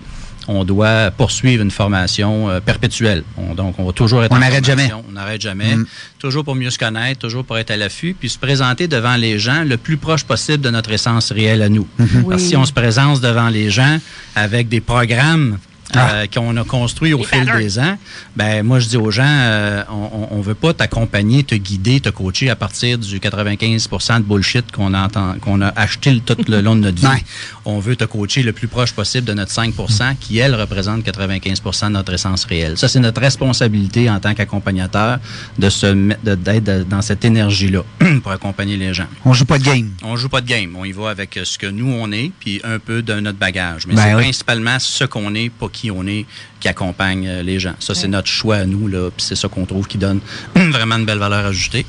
[0.50, 3.22] on doit poursuivre une formation euh, perpétuelle.
[3.36, 4.90] On- donc, on va toujours être On en n'arrête jamais.
[5.08, 5.76] On n'arrête jamais.
[5.76, 5.86] Mm.
[6.18, 9.38] Toujours pour mieux se connaître, toujours pour être à l'affût, puis se présenter devant les
[9.38, 11.86] gens le plus proche possible de notre essence réelle à nous.
[12.00, 12.28] Mm-hmm.
[12.28, 13.98] Parce que si on se présente devant les gens
[14.34, 15.58] avec des programmes
[15.96, 17.58] euh, qu'on a construits au fil patterns.
[17.60, 17.98] des ans,
[18.36, 22.08] ben moi je dis aux gens, euh, on, on veut pas t'accompagner, te guider, te
[22.10, 26.60] coacher à partir du 95% de bullshit qu'on entend, qu'on a acheté le- tout le
[26.60, 27.22] long de notre vie.
[27.64, 31.86] On veut te coacher le plus proche possible de notre 5% qui, elle, représente 95%
[31.86, 32.76] de notre essence réelle.
[32.78, 35.18] Ça, c'est notre responsabilité en tant qu'accompagnateur
[35.58, 37.82] de se d'être dans cette énergie-là
[38.22, 39.06] pour accompagner les gens.
[39.24, 39.90] On joue pas de game.
[40.02, 40.74] On joue pas de game.
[40.76, 43.86] On y va avec ce que nous, on est, puis un peu de notre bagage.
[43.86, 44.22] Mais Ben c'est oui.
[44.24, 46.26] principalement ce qu'on est, pas qui on est,
[46.58, 47.74] qui accompagne euh, les gens.
[47.78, 50.20] Ça, c'est notre choix à nous, là, puis c'est ça qu'on trouve qui donne
[50.54, 51.86] vraiment une belle valeur ajoutée.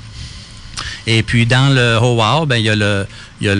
[1.07, 3.05] Et puis, dans le Howard, ben, il y a le,
[3.39, 3.55] il y a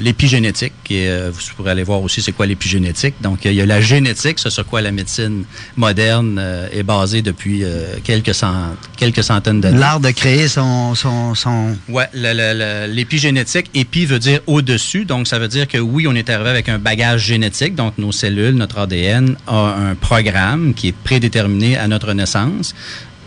[0.00, 3.14] l'épigénétique, euh, vous pourrez aller voir aussi c'est quoi l'épigénétique.
[3.22, 5.44] Donc, il y a la génétique, ce sur quoi la médecine
[5.76, 9.78] moderne euh, est basée depuis euh, quelques, cent- quelques centaines d'années.
[9.78, 11.76] L'art de créer son, son, son...
[12.14, 16.50] Le- l'épigénétique, épi veut dire au-dessus, donc ça veut dire que oui, on est arrivé
[16.50, 21.76] avec un bagage génétique, donc nos cellules, notre ADN a un programme qui est prédéterminé
[21.78, 22.74] à notre naissance.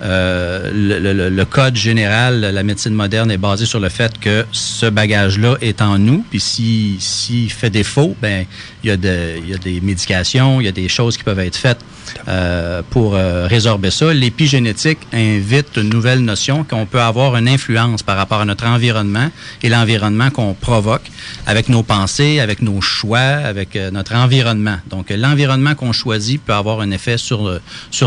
[0.01, 5.55] Euh, le, code général, la médecine moderne est basée sur le fait que ce bagage-là
[5.61, 8.45] est en nous, puis si s'il fait défaut, ben
[8.85, 11.79] il y a des médications, il y a des choses qui peuvent être faites
[12.27, 14.13] euh, pour euh, résorber ça.
[14.13, 19.29] L'épigénétique invite une nouvelle notion qu'on peut avoir une influence par rapport à notre environnement
[19.63, 21.03] et l'environnement qu'on provoque
[21.45, 24.77] avec nos pensées, avec nos choix, avec euh, notre environnement.
[24.89, 27.41] Donc, l'environnement qu'on choisit peut avoir un effet sur,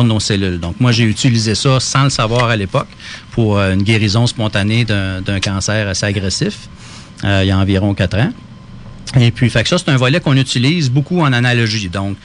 [0.05, 0.61] nos cellules.
[0.61, 2.89] Donc, moi, j'ai utilisé ça sans le savoir à l'époque
[3.33, 6.69] pour une guérison spontanée d'un cancer assez agressif
[7.23, 8.33] il y a environ quatre ans.
[9.21, 11.89] Et puis, fait ça, c'est un volet qu'on utilise beaucoup en analogie.
[11.89, 12.17] Donc,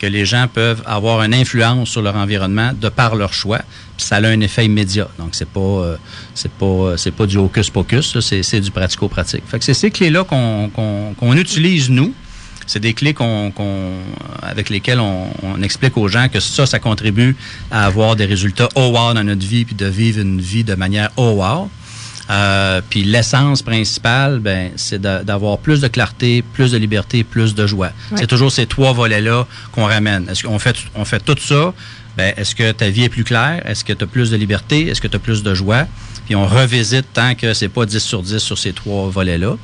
[0.00, 3.58] que les gens peuvent avoir une influence sur leur environnement de par leur choix,
[3.96, 5.08] puis ça a un effet immédiat.
[5.18, 5.96] Donc, c'est pas, euh,
[6.62, 9.42] euh, pas du hocus pocus, ça, c'est, du pratico-pratique.
[9.46, 12.14] Fait que c'est ces clés-là qu'on, utilise, nous.
[12.66, 13.52] C'est des clés qu'on,
[14.42, 17.36] avec lesquelles on, on explique aux gens que ça, ça contribue
[17.70, 20.74] à avoir des résultats oh wow dans notre vie, puis de vivre une vie de
[20.76, 21.68] manière oh wow.
[22.30, 27.66] Euh, puis l'essence principale, ben, c'est d'avoir plus de clarté, plus de liberté, plus de
[27.66, 27.90] joie.
[28.16, 30.28] C'est toujours ces trois volets-là qu'on ramène.
[30.28, 31.74] Est-ce qu'on fait, on fait tout ça?
[32.16, 33.62] Ben, est-ce que ta vie est plus claire?
[33.66, 34.88] Est-ce que tu as plus de liberté?
[34.88, 35.86] Est-ce que tu as plus de joie?
[36.26, 39.56] Puis on revisite tant que c'est pas 10 sur 10 sur ces trois volets-là.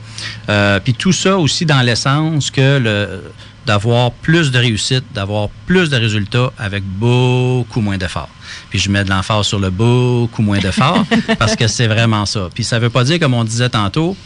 [0.48, 3.22] Euh, puis tout ça aussi dans l'essence que le
[3.66, 8.30] d'avoir plus de réussite, d'avoir plus de résultats avec beaucoup moins d'efforts.
[8.70, 11.04] Puis je mets de l'emphase sur le beaucoup moins d'efforts
[11.38, 12.48] parce que c'est vraiment ça.
[12.54, 14.16] Puis ça veut pas dire, comme on disait tantôt,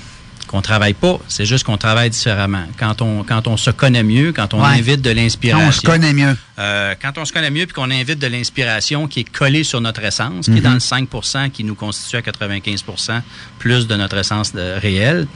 [0.46, 2.64] qu'on travaille pas, c'est juste qu'on travaille différemment.
[2.76, 4.79] Quand on, quand on se connaît mieux, quand on Ouais.
[4.79, 5.68] invite de l'inspiration.
[5.68, 6.37] On se connaît mieux.
[6.59, 9.81] Euh, quand on se connaît mieux puis qu'on invite de l'inspiration qui est collée sur
[9.81, 10.62] notre essence, qui est Mhm.
[10.62, 13.22] dans le 5% qui nous constitue à 95%
[13.61, 15.29] plus de notre essence de- réelle,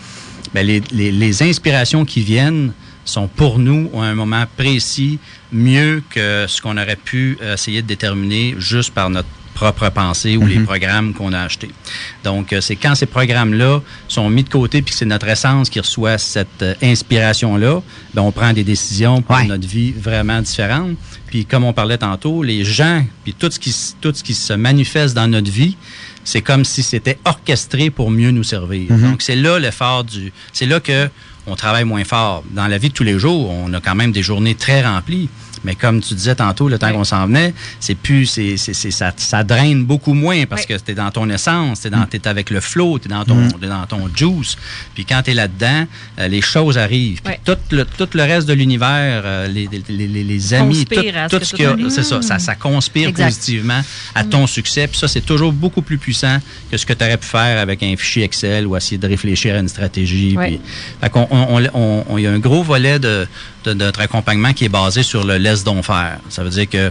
[0.53, 2.73] ben les, les- les inspirations qui viennent
[3.05, 5.19] sont pour nous à un moment précis
[5.53, 10.45] mieux que ce qu'on aurait pu essayer de déterminer juste par notre propre pensée ou
[10.47, 10.65] les Mhm.
[10.67, 11.71] programmes qu'on a achetés.
[12.25, 15.71] Donc, euh, c'est quand ces programmes-là sont mis de côté puis que c'est notre essence
[15.71, 17.81] qui reçoit cette euh, inspiration-là,
[18.15, 19.45] ben, on prend des décisions pour Ouais.
[19.47, 20.97] notre vie vraiment différentes.
[21.29, 24.35] Puis, comme on parlait tantôt, les gens, puis tout ce qui, s- tout ce qui
[24.35, 25.77] se manifeste dans notre vie,
[26.25, 28.91] c'est comme si c'était orchestré pour mieux nous servir.
[28.91, 29.03] Mhm.
[29.11, 30.33] Donc, c'est là l'effort du...
[30.53, 31.09] C'est là que
[31.47, 32.45] on travaille moins fort.
[32.51, 35.29] Dans la vie de tous les jours, on a quand même des journées très remplies.
[35.65, 38.91] Mais comme tu disais tantôt, le temps qu'on s'en venait, c'est plus, c'est, c'est, c'est-
[38.91, 40.77] ça, ça draine beaucoup moins parce Oui.
[40.77, 43.51] que t'es dans ton essence, t'es, dans, t'es avec le flow, t'es dans ton, Mm.
[43.63, 44.57] dans ton juice.
[44.95, 45.87] Puis quand t'es là-dedans,
[46.19, 47.21] euh, les choses arrivent.
[47.23, 50.95] Puis tout, le, tout le reste de l'univers, euh, les, les, les, les amis, tout,
[50.95, 53.27] Conspire ce tout que ce tout qu'il y a, c'est ça, ça, ça conspire Exact.
[53.27, 53.81] positivement
[54.15, 54.87] à ton succès.
[54.87, 56.39] Puis ça, c'est toujours beaucoup plus puissant
[56.71, 59.55] que ce que tu aurais pu faire avec un fichier Excel ou essayer de réfléchir
[59.55, 60.35] à une stratégie.
[60.39, 60.61] Puis,
[61.01, 63.27] fait qu'on- on, on- on- on- il y a un gros volet de,
[63.65, 66.19] de- de notre accompagnement qui est basé sur le laisse donc faire.
[66.29, 66.91] Ça veut dire que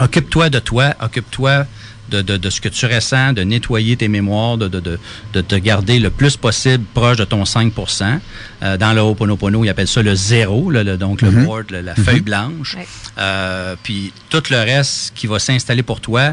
[0.00, 1.66] occupe-toi de toi, occupe-toi
[2.10, 4.98] de, de- de ce que tu ressens, de nettoyer tes mémoires, de, de, de,
[5.34, 8.18] de te garder le plus possible proche de ton 5%
[8.62, 11.44] Euh, Dans le Ho'oponopono, ils appellent ça le zéro, le- donc le Mhm.
[11.44, 12.76] board, le- la feuille blanche.
[12.76, 12.86] Ouais.
[13.18, 16.32] Euh, puis tout le reste qui va s'installer pour toi,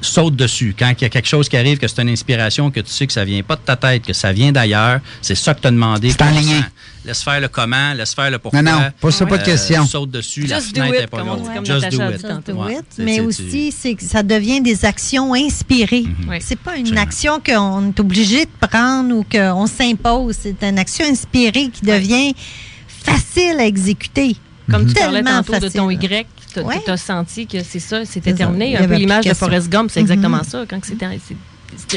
[0.00, 0.74] saute dessus.
[0.78, 3.06] Quand il y a quelque chose qui arrive, que c'est une inspiration, que tu sais
[3.06, 5.66] que ça vient pas de ta tête, que ça vient d'ailleurs, c'est ça que tu
[5.66, 6.10] as demandé.
[6.10, 6.26] C'est en.
[7.08, 8.60] Laisse faire le comment, laisse faire le pourquoi.
[8.60, 9.86] Non, non, pose ça pas de Euh, questions.
[9.86, 11.42] Saute dessus, la Just do fenêtre it, est pas grande.
[11.54, 12.20] comme Just do it.
[12.20, 12.84] Just do it.
[12.98, 16.02] mais aussi, c'est que ça devient des actions inspirées.
[16.02, 16.28] Mhm.
[16.28, 16.36] Oui.
[16.40, 17.00] C'est pas une Absolument.
[17.02, 20.36] action qu'on est obligé de prendre ou qu'on s'impose.
[20.42, 22.34] C'est une action inspirée qui devient
[22.86, 24.36] facile à exécuter.
[24.70, 26.02] Comme tu parlais tantôt de ton facile.
[26.12, 26.82] Y, tu Ouais.
[26.86, 28.66] as senti que c'est ça, c'était terminé.
[28.66, 29.32] Il y Un peu avait l'image de.
[29.32, 30.10] Forrest Gump, c'est Mhm.
[30.10, 30.64] exactement ça.
[30.68, 31.10] Quand ter-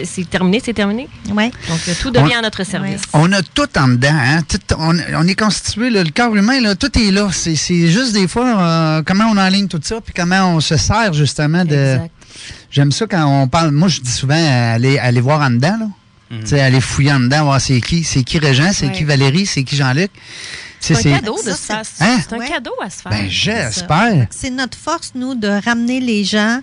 [0.05, 1.07] c'est- terminé, c'est terminé?
[1.34, 1.51] Ouais.
[1.69, 3.01] Donc, euh, tout devient à notre service.
[3.13, 4.10] On a tout en dedans.
[4.13, 4.41] Hein?
[4.47, 7.29] Tout- on, on est constitué, là, le corps humain, là, tout est là.
[7.31, 10.77] C'est c'est juste des fois euh, comment on enligne tout ça, puis comment on se
[10.77, 11.75] sert justement de.
[11.95, 12.12] Exact.
[12.69, 13.71] J'aime ça quand on parle.
[13.71, 15.88] Moi, je dis souvent aller, aller voir en dedans, là.
[16.29, 18.05] Tu sais, aller fouiller en dedans, voir c'est qui.
[18.05, 18.91] C'est qui Régent, c'est Ouais.
[18.93, 20.12] qui Valérie, c'est qui Jean-Luc.
[20.79, 21.81] C'est un cadeau de Ça, se faire.
[21.99, 22.17] Hein?
[22.27, 22.47] C'est un Ouais.
[22.47, 23.12] cadeau à se faire.
[23.12, 24.27] Ben, j'espère.
[24.31, 26.60] C'est notre force, nous, de ramener les gens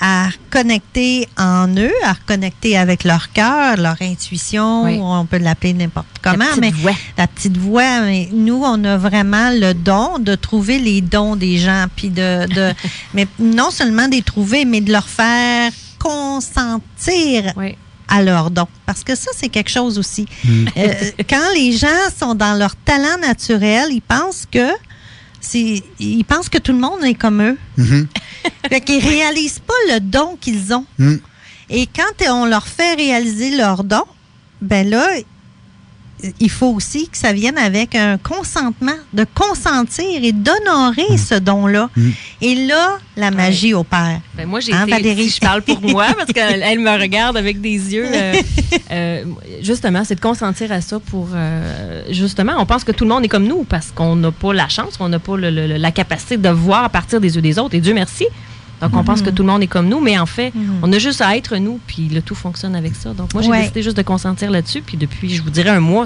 [0.00, 4.98] à reconnecter en eux, à reconnecter avec leur cœur, leur intuition, Oui.
[5.00, 6.92] on peut l'appeler n'importe La comment, petite mais voix.
[7.16, 8.00] la petite voix.
[8.02, 12.46] Mais nous, on a vraiment le don de trouver les dons des gens, puis de,
[12.52, 12.72] de
[13.14, 17.74] mais non seulement de les trouver, mais de leur faire consentir Oui.
[18.08, 18.68] à leurs dons.
[18.84, 20.26] Parce que ça, c'est quelque chose aussi.
[20.44, 20.66] Mm.
[20.76, 20.92] Euh,
[21.28, 21.86] quand les gens
[22.18, 24.68] sont dans leur talent naturel, ils pensent que
[25.54, 27.58] ils pensent que tout le monde est comme eux.
[27.76, 28.08] Mhm.
[28.68, 30.86] Fait qu'ils réalisent pas le don qu'ils ont.
[30.98, 31.16] Mm.
[31.70, 34.04] Et quand on leur fait réaliser leur don,
[34.60, 35.08] ben là,
[36.40, 41.90] il faut aussi que ça vienne avec un consentement, de consentir et d'honorer ce don-là.
[41.96, 42.10] Mm.
[42.42, 44.20] Et là, la magie opère.
[44.36, 45.28] Ben, moi, j'ai Hein, été, Valérie?
[45.28, 48.06] si je parle pour moi, parce qu'elle elle me regarde avec des yeux.
[48.12, 48.34] euh,
[48.90, 49.24] euh,
[49.62, 51.28] justement, c'est de consentir à ça pour.
[51.34, 54.52] euh, justement, on pense que tout le monde est comme nous parce qu'on n'a pas
[54.54, 57.42] la chance, qu'on n'a pas le- le- la capacité de voir à partir des yeux
[57.42, 57.74] des autres.
[57.74, 58.26] Et Dieu merci.
[58.82, 60.80] Donc, on pense que tout le monde est comme nous, mais en fait, Mhm.
[60.82, 63.14] on a juste à être nous, puis le tout fonctionne avec ça.
[63.14, 63.60] Donc, moi, j'ai Ouais.
[63.62, 66.04] décidé juste de consentir là-dessus, puis depuis, je vous dirais un mois,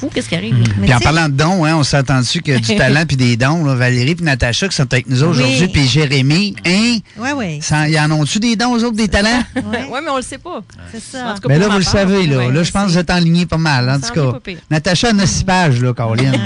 [0.00, 0.56] fou, qu'est-ce qui arrive.
[0.78, 3.36] Mais Puis en parlant de dons, hein, on s'est entendu que du talent puis des
[3.36, 5.28] dons, là, Valérie puis Natacha qui sont avec nous Oui.
[5.28, 6.98] aujourd'hui, puis Jérémy, hein?
[7.18, 7.60] Oui, oui.
[7.90, 9.42] Y en ont-tu des dons aux autres, des talents?
[9.56, 10.60] Ouais, Ouais, mais on le sait pas.
[10.92, 11.32] c'est ça.
[11.32, 12.38] En tout cas, Mais pour là, vous le part, savez, là.
[12.38, 14.60] ouais, là, je pense que vous êtes enligné pas mal, en tout en est cas.
[14.70, 16.32] Natacha a 9 pages, là, Caroline.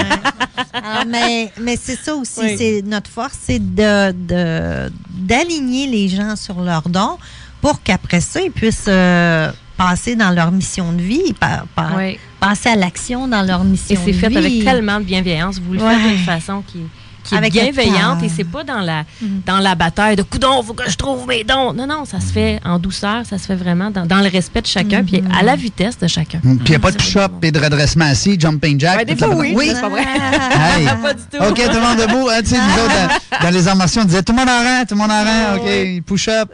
[0.76, 2.54] Ah, mais mais c'est ça aussi, Oui.
[2.58, 7.16] c'est notre force, c'est de, de- d'aligner les gens sur leurs dons
[7.60, 11.34] pour qu'après ça, ils puissent euh, passer dans leur mission de vie,
[12.40, 14.36] passer à l'action dans leur mission Et c'est de fait vie.
[14.36, 15.58] avec tellement de bienveillance.
[15.60, 15.94] Vous le Ouais.
[15.94, 16.78] faites d'une façon qui,
[17.24, 19.40] qui est Avec le bienveillante et c'est pas dans la, Mhm.
[19.46, 21.72] dans la bataille de coudon, faut que je trouve mes dons.
[21.72, 24.60] Non, non, ça se fait en douceur, ça se fait vraiment dans, dans le respect
[24.62, 25.06] de chacun Mhm.
[25.06, 26.38] puis à la vitesse de chacun.
[26.40, 28.98] Puis il n'y a pas de push-up et de redressement assis, jumping jack.
[28.98, 29.52] Ouais, des fois, oui.
[29.56, 29.70] Oui.
[29.74, 30.04] C'est pas vrai.
[30.54, 30.86] Hey.
[31.02, 31.36] Pas du tout.
[31.42, 32.28] OK, tout le monde debout.
[32.28, 32.94] Hein, tu sais, nous autres,
[33.40, 35.10] dans, dans les arts martiaux, on disait tout le monde en rang, tout le monde
[35.10, 35.56] en rang.
[35.56, 36.48] OK, push-up.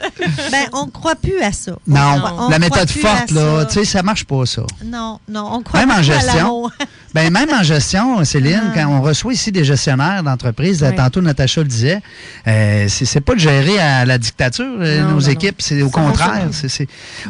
[0.50, 1.72] Ben, on ne croit plus à ça.
[1.86, 3.66] Non, On la méthode forte, là, ça.
[3.66, 4.62] tu sais, ça marche pas, ça.
[4.84, 6.34] Non, non, on croit Même en plus à gestion.
[6.36, 6.72] l'amour.
[7.14, 8.72] Ben, même en gestion, Céline, Ah.
[8.74, 10.96] quand on reçoit ici des gestionnaires d'entreprise, Oui.
[10.96, 12.00] tantôt Natacha le disait,
[12.46, 15.90] euh, c'est pas de gérer à la dictature, euh, Non, nos non, équipes, c'est au
[15.90, 16.48] contraire.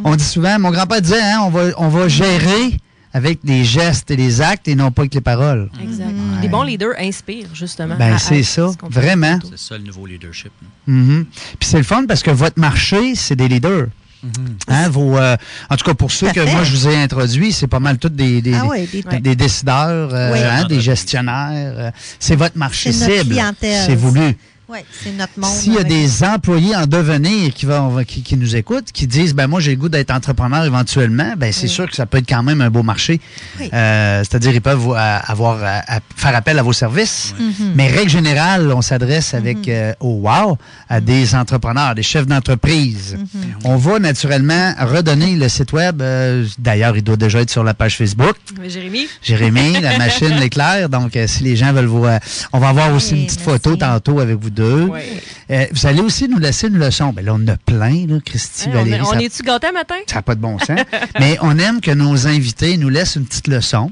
[0.04, 2.76] on dit souvent, mon grand-père disait, hein, on, va, on va gérer
[3.12, 5.68] avec les gestes et les actes et non pas avec les paroles.
[5.82, 6.06] Exact.
[6.06, 6.42] Ouais.
[6.42, 7.96] Les bons leaders inspirent, justement.
[7.96, 9.38] Ben, c'est ça, ce vraiment.
[9.50, 10.52] C'est ça le nouveau leadership.
[10.86, 11.26] Mhm.
[11.58, 13.88] Puis c'est le fun parce que votre marché, c'est des leaders.
[14.68, 15.36] Hein, vos, euh,
[15.70, 18.10] en tout cas, pour ceux que moi je vous ai introduits, c'est pas mal tous
[18.10, 20.38] des, des, Ah des- décideurs, euh, Oui.
[20.42, 21.74] hein, des gestionnaires.
[21.78, 23.34] euh, c'est votre marché cible.
[23.60, 24.36] C'est voulu.
[24.70, 25.50] Oui, c'est notre monde.
[25.50, 29.06] S'il y a avec- des employés en devenir qui, vont, qui, qui nous écoutent, qui
[29.06, 31.68] disent ben moi j'ai le goût d'être entrepreneur éventuellement, ben c'est Oui.
[31.68, 33.20] sûr que ça peut être quand même un beau marché.
[33.58, 33.68] Oui.
[33.72, 37.34] Euh, C'est-à-dire ils peuvent à- avoir à, à faire appel à vos services.
[37.38, 37.72] Mhm.
[37.74, 40.56] Mais règle générale, on s'adresse avec euh, au wow
[40.88, 43.18] à des entrepreneurs, des chefs d'entreprise.
[43.64, 46.00] On va naturellement redonner le site web.
[46.00, 48.36] euh, D'ailleurs, il doit déjà être sur la page Facebook.
[48.60, 50.88] Mais Jérémy, Jérémy, la machine l'éclair.
[50.88, 52.04] Donc, euh, si les gens veulent vous...
[52.04, 52.18] euh,
[52.52, 53.60] on va avoir aussi une petite merci.
[53.62, 54.59] photo tantôt avec vous deux.
[54.62, 55.22] Ouais.
[55.50, 57.12] Euh, vous allez aussi nous laisser une leçon.
[57.12, 59.02] Ben là, on en a plein, là, Christy, Hein, on, Valérie.
[59.02, 59.94] on ça- est-tu gâtés un matin?
[60.06, 60.78] ça n'a pas de bon sens.
[61.20, 63.90] Mais on aime que nos invités nous laissent une petite leçon.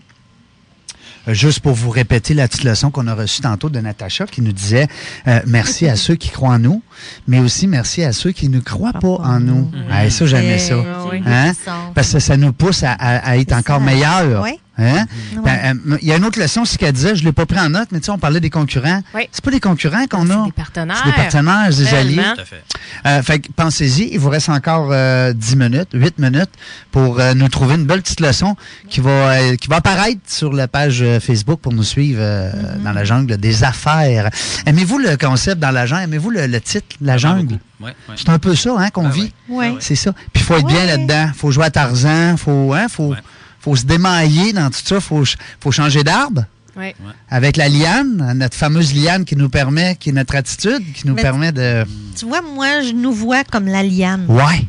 [1.28, 4.40] Euh, Juste pour vous répéter la petite leçon qu'on a reçue tantôt de Natacha qui
[4.40, 4.86] nous disait
[5.26, 6.82] euh, merci à ceux qui croient en nous,
[7.26, 9.70] mais aussi merci à ceux qui ne croient pas en nous.
[9.90, 10.76] Ah, ça, j'aimais ça.
[11.10, 11.20] Oui.
[11.26, 11.52] Hein?
[11.94, 13.84] Parce que ça nous pousse à, à- à être encore ça.
[13.84, 14.42] meilleurs.
[14.42, 14.58] Oui.
[14.79, 15.07] Hein?
[15.37, 15.43] Ouais.
[15.45, 17.47] Ben, euh, Il y a une autre leçon aussi qu'elle disait, je ne l'ai pas
[17.47, 19.03] pris en note, mais tu sais, on parlait des concurrents.
[19.14, 19.29] Oui.
[19.33, 20.39] C'est pas des concurrents qu'on a.
[20.39, 20.97] C'est des partenaires.
[21.05, 22.22] C'est des partenaires, des alliés.
[22.35, 22.62] Tout à fait.
[23.07, 26.51] Euh, fait que pensez-y, il vous reste encore euh, 10 minutes, 8 minutes
[26.93, 28.57] pour euh, nous trouver une belle petite leçon
[28.89, 32.49] qui va, euh, qui va apparaître sur la page euh, Facebook pour nous suivre euh,
[32.49, 32.83] Mm-hmm.
[32.85, 34.31] dans la jungle des affaires.
[34.66, 36.05] Aimez-vous le concept dans la jungle?
[36.05, 37.59] Aimez-vous le, le titre, la jungle?
[37.81, 38.14] Ouais, ouais.
[38.16, 39.33] C'est un peu ça hein, qu'on Ah vit.
[39.81, 40.12] C'est ça.
[40.33, 41.31] Puis il faut être bien là-dedans.
[41.37, 42.37] faut jouer à Tarzan.
[42.37, 43.14] faut, hein, faut.
[43.61, 45.00] Faut se démailler dans tout ça.
[45.00, 46.44] faut, ch- faut changer d'arbre.
[46.76, 46.94] Ouais.
[47.28, 51.14] Avec la liane, notre fameuse liane qui nous permet, qui est notre attitude, qui nous
[51.14, 51.84] Mais- permet de...
[52.16, 54.64] Tu vois, moi, je nous vois comme la liane Ouais,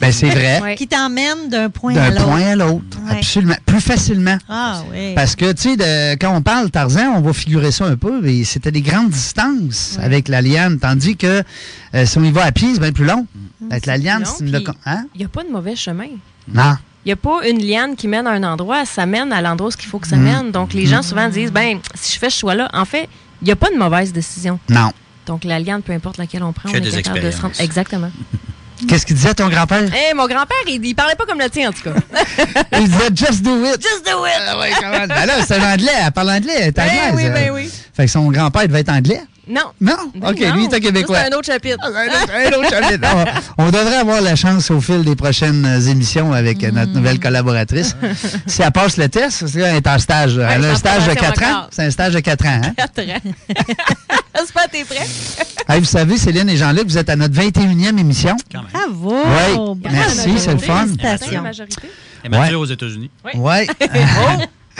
[0.00, 0.60] ben c'est vrai.
[0.60, 0.74] Ouais.
[0.74, 2.24] qui t'emmène d'un point à d'un l'autre.
[2.24, 2.98] point à l'autre.
[3.06, 3.16] Ouais.
[3.18, 3.54] Absolument.
[3.64, 4.38] Plus facilement.
[4.48, 5.14] Ah oui.
[5.14, 8.42] Parce que, tu sais, quand on parle Tarzan, on va figurer ça un peu, mais
[8.42, 10.04] c'était des grandes distances Ouais.
[10.04, 11.44] avec la liane, tandis que
[11.94, 13.24] euh, si on y va à pied, c'est bien plus long.
[13.70, 14.60] Avec la liane, c'est une...
[14.84, 15.04] Hein?
[15.14, 16.06] Il n'y a pas de mauvais chemin.
[16.52, 16.76] Non.
[17.04, 19.68] Il n'y a pas une liane qui mène à un endroit, ça mène à l'endroit
[19.70, 20.22] où il faut que ça Mm.
[20.22, 20.50] mène.
[20.52, 23.08] Donc, les gens souvent disent, ben, si je fais ce choix-là, en fait,
[23.40, 24.58] il n'y a pas de mauvaise décision.
[24.68, 24.90] Non.
[25.26, 27.40] Donc, la liane, peu importe laquelle on prend, Que on est des capable de se
[27.42, 27.54] rendre.
[27.60, 28.10] Exactement.
[28.88, 29.82] Qu'est-ce qu'il disait ton grand-père?
[29.94, 31.92] Eh, mon grand-père, il, il parlait pas comme le tien, en tout cas.
[32.80, 33.80] Il disait just do it.
[33.80, 34.32] Just do it!
[34.48, 35.92] Ah ouais, comment- Ben là, c'est un anglais.
[36.04, 36.52] Elle parle anglais.
[36.58, 37.12] Elle est Ben anglaise.
[37.14, 37.54] oui, ben euh.
[37.54, 37.70] oui.
[37.94, 39.20] Fait que son grand-père devait être anglais.
[39.48, 39.60] Non.
[39.80, 39.96] Non?
[40.14, 40.54] Ben OK, non.
[40.54, 41.18] lui, il Ça, québécois.
[41.24, 41.78] C'est un autre chapitre.
[41.82, 43.08] Ah, un autre- un autre chapitre.
[43.58, 46.74] on, on devrait avoir la chance au fil des prochaines émissions avec Mm.
[46.74, 47.96] notre nouvelle collaboratrice.
[48.46, 50.36] si elle passe le test, parce qu'elle est en stage.
[50.36, 51.66] elle a elle est un stage de formation 4 ans.
[51.72, 52.60] C'est un stage de 4 ans.
[52.64, 52.72] Hein?
[52.76, 53.32] Quatre ans.
[54.38, 55.06] J'espère que t'es prêt.
[55.68, 58.36] Hey, vous savez, Céline et Jean-Luc, vous êtes à notre 21e émission.
[58.50, 58.70] Quand même.
[58.72, 59.16] Bravo.
[59.24, 59.54] Oui.
[59.56, 59.78] Bravo.
[59.84, 60.86] Merci, c'est le majorité, fun.
[60.86, 61.42] c'est la Félicitations.
[61.42, 61.82] majorité.
[62.24, 63.10] Et mature aux États-Unis.
[63.24, 63.40] Oui.
[63.40, 63.66] Ouais.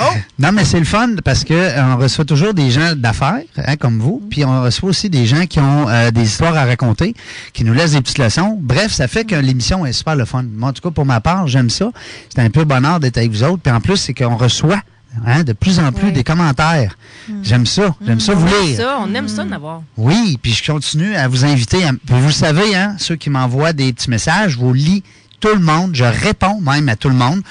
[0.03, 0.17] Oh!
[0.39, 3.99] Non, mais c'est le fun parce que euh, reçoit toujours des gens d'affaires, hein, comme
[3.99, 7.15] vous, puis on reçoit aussi des gens qui ont euh, des histoires à raconter,
[7.53, 8.59] qui nous laissent des petites leçons.
[8.61, 10.45] Bref, ça fait que l'émission est super le fun.
[10.51, 11.91] Moi, en tout cas, pour ma part, j'aime ça.
[12.35, 13.63] C'est un peu bonheur d'être avec vous autres.
[13.63, 14.81] Puis en plus, c'est qu'on reçoit
[15.27, 16.13] hein, de plus en plus Oui.
[16.13, 16.97] des commentaires.
[17.43, 17.95] J'aime ça.
[18.05, 18.77] J'aime ça vous On aime lire.
[18.79, 19.83] ça, on aime ça d'en avoir.
[19.97, 21.85] Oui, puis je continue à vous inviter.
[21.85, 25.03] à- puis vous le savez, hein, ceux qui m'envoient des petits messages, je vous lis
[25.39, 25.91] tout le monde.
[25.95, 27.43] Je réponds même à tout le monde.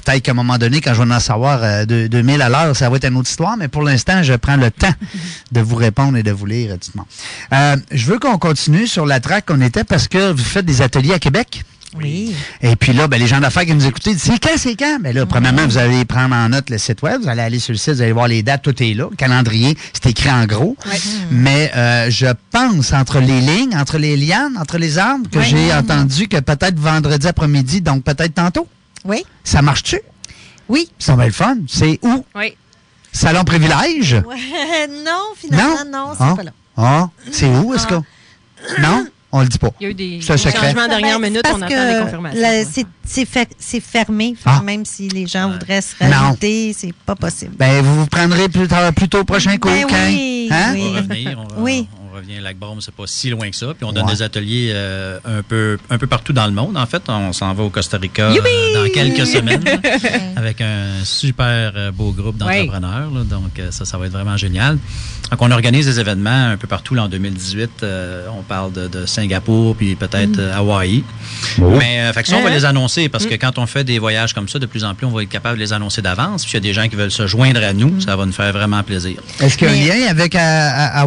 [0.00, 2.74] Peut-être qu'à un moment donné, quand je vais en savoir euh, deux- 2000 à l'heure,
[2.74, 4.92] ça va être une autre histoire, mais pour l'instant, je prends le temps
[5.52, 7.06] de vous répondre et de vous lire euh, tout le monde.
[7.52, 10.82] Euh, je veux qu'on continue sur la track qu'on était parce que vous faites des
[10.82, 11.62] ateliers à Québec.
[11.96, 12.34] Oui.
[12.60, 14.74] Et puis là, ben, les gens d'affaires qui nous écoutent, ils disent c'est quand, c'est
[14.74, 14.98] quand?
[15.00, 17.70] Ben là, premièrement, vous allez prendre en note le site web, vous allez aller sur
[17.72, 19.06] le site, vous allez voir les dates, tout est là.
[19.08, 20.76] Le calendrier, c'est écrit en gros.
[20.90, 20.98] Ouais.
[21.30, 25.72] Mais euh, je pense entre les lignes, entre les lianes, entre les arbres, que j'ai
[25.72, 28.66] entendu que peut-être vendredi après-midi, donc peut-être tantôt.
[29.04, 29.24] Oui.
[29.42, 30.00] Ça marche-tu?
[30.68, 30.90] Oui.
[30.98, 31.56] Ça va être le fun.
[31.68, 32.24] C'est où?
[32.34, 32.54] Oui.
[33.12, 34.14] Salon Privilège?
[34.26, 36.34] Ouais, non, finalement, non, c'est Ah.
[36.36, 36.50] pas là.
[36.76, 37.74] Ah, c'est où?
[37.74, 37.94] Est-ce que.
[38.80, 39.06] Non?
[39.36, 39.70] On le dit pas.
[39.80, 41.94] Il y a eu des, des changements dernière Ben, minute, c'est on parce attend que
[41.98, 42.40] des confirmations.
[42.40, 42.66] ouais.
[42.72, 44.36] c'est- C'est fer- c'est fermé.
[44.44, 44.62] Ah.
[44.64, 46.10] Même si les gens voudraient se Non.
[46.10, 47.52] rajouter, c'est pas possible.
[47.56, 49.94] Ben, vous vous prendrez plus tard, plus tôt au prochain coup, Ben quand?
[50.06, 50.72] oui, Hein?
[50.74, 50.84] oui.
[50.88, 51.38] On va revenir.
[51.58, 51.88] On, Oui.
[52.00, 53.66] on revient à Lac-Brome, c'est pas si loin que ça.
[53.76, 54.12] Puis on donne Ouais.
[54.12, 56.76] des ateliers euh, un, peu, un peu partout dans le monde.
[56.76, 59.76] En fait, on s'en va au Costa Rica euh, dans quelques semaines là,
[60.36, 63.10] avec un super euh, beau groupe d'entrepreneurs.
[63.10, 64.78] Donc, ça, ça va être vraiment génial.
[65.30, 67.70] Donc, on organise des événements un peu partout là, en 2018.
[67.82, 71.02] Euh, on parle de, de Singapour, puis peut-être euh, Hawaï.
[71.58, 72.52] Mais euh, fait que ça, on va Hein?
[72.54, 75.06] les annoncer parce que quand on fait des voyages comme ça, de plus en plus,
[75.06, 76.42] on va être capable de les annoncer d'avance.
[76.44, 78.00] Puis il y a des gens qui veulent se joindre à nous.
[78.00, 79.16] Ça va nous faire vraiment plaisir.
[79.40, 81.00] Est-ce qu'il y a Mais- un lien avec euh, à-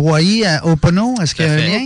[1.21, 1.85] Est-ce qu'il y a un lien?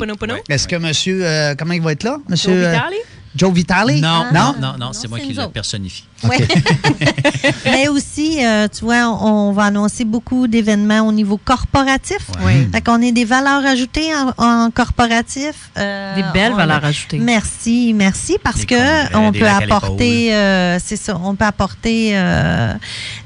[0.50, 2.18] Est-ce que monsieur, euh, comment il va être là?
[2.30, 2.94] Monsieur euh, Vitale?
[3.36, 4.00] Joe Vitale?
[4.00, 4.30] Non, Ah.
[4.34, 4.56] non, Non?
[4.74, 6.04] non, non, c'est moi qui le personnifie.
[6.24, 6.38] Ouais.
[7.66, 12.20] Mais aussi, euh, tu vois, on, on va annoncer beaucoup d'événements au niveau corporatif.
[12.46, 12.68] Oui.
[12.72, 15.72] Fait qu'on est des valeurs ajoutées en, en corporatif.
[15.78, 17.18] Euh, Des belles on- valeurs ajoutées.
[17.18, 22.12] Merci, merci, parce Des que on des peut apporter, euh, c'est ça, on peut apporter
[22.14, 22.74] euh,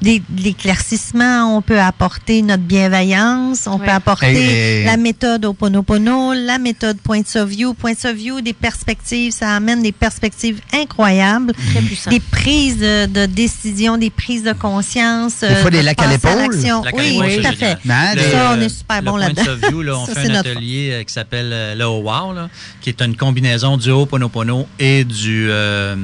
[0.01, 3.85] des, de l'éclaircissement, on peut apporter notre bienveillance, on Ouais.
[3.87, 7.73] peut apporter la méthode Oponopono, la méthode Points of View.
[7.73, 12.09] Points of View, des perspectives, ça amène des perspectives incroyables, Très puissant.
[12.11, 15.41] des prises de, de décision, des prises de conscience.
[15.41, 16.31] Des fois, euh, des de lacs à l'épaule.
[16.49, 17.77] Oui, Californie, tout à fait.
[17.89, 19.43] Hein, Le- Ça, on est super le bon là-dedans.
[19.83, 22.49] là, on Ça, fait un atelier euh, qui s'appelle euh, le Wow, là,
[22.81, 25.95] qui est une combinaison du Ho'oponopono et du euh,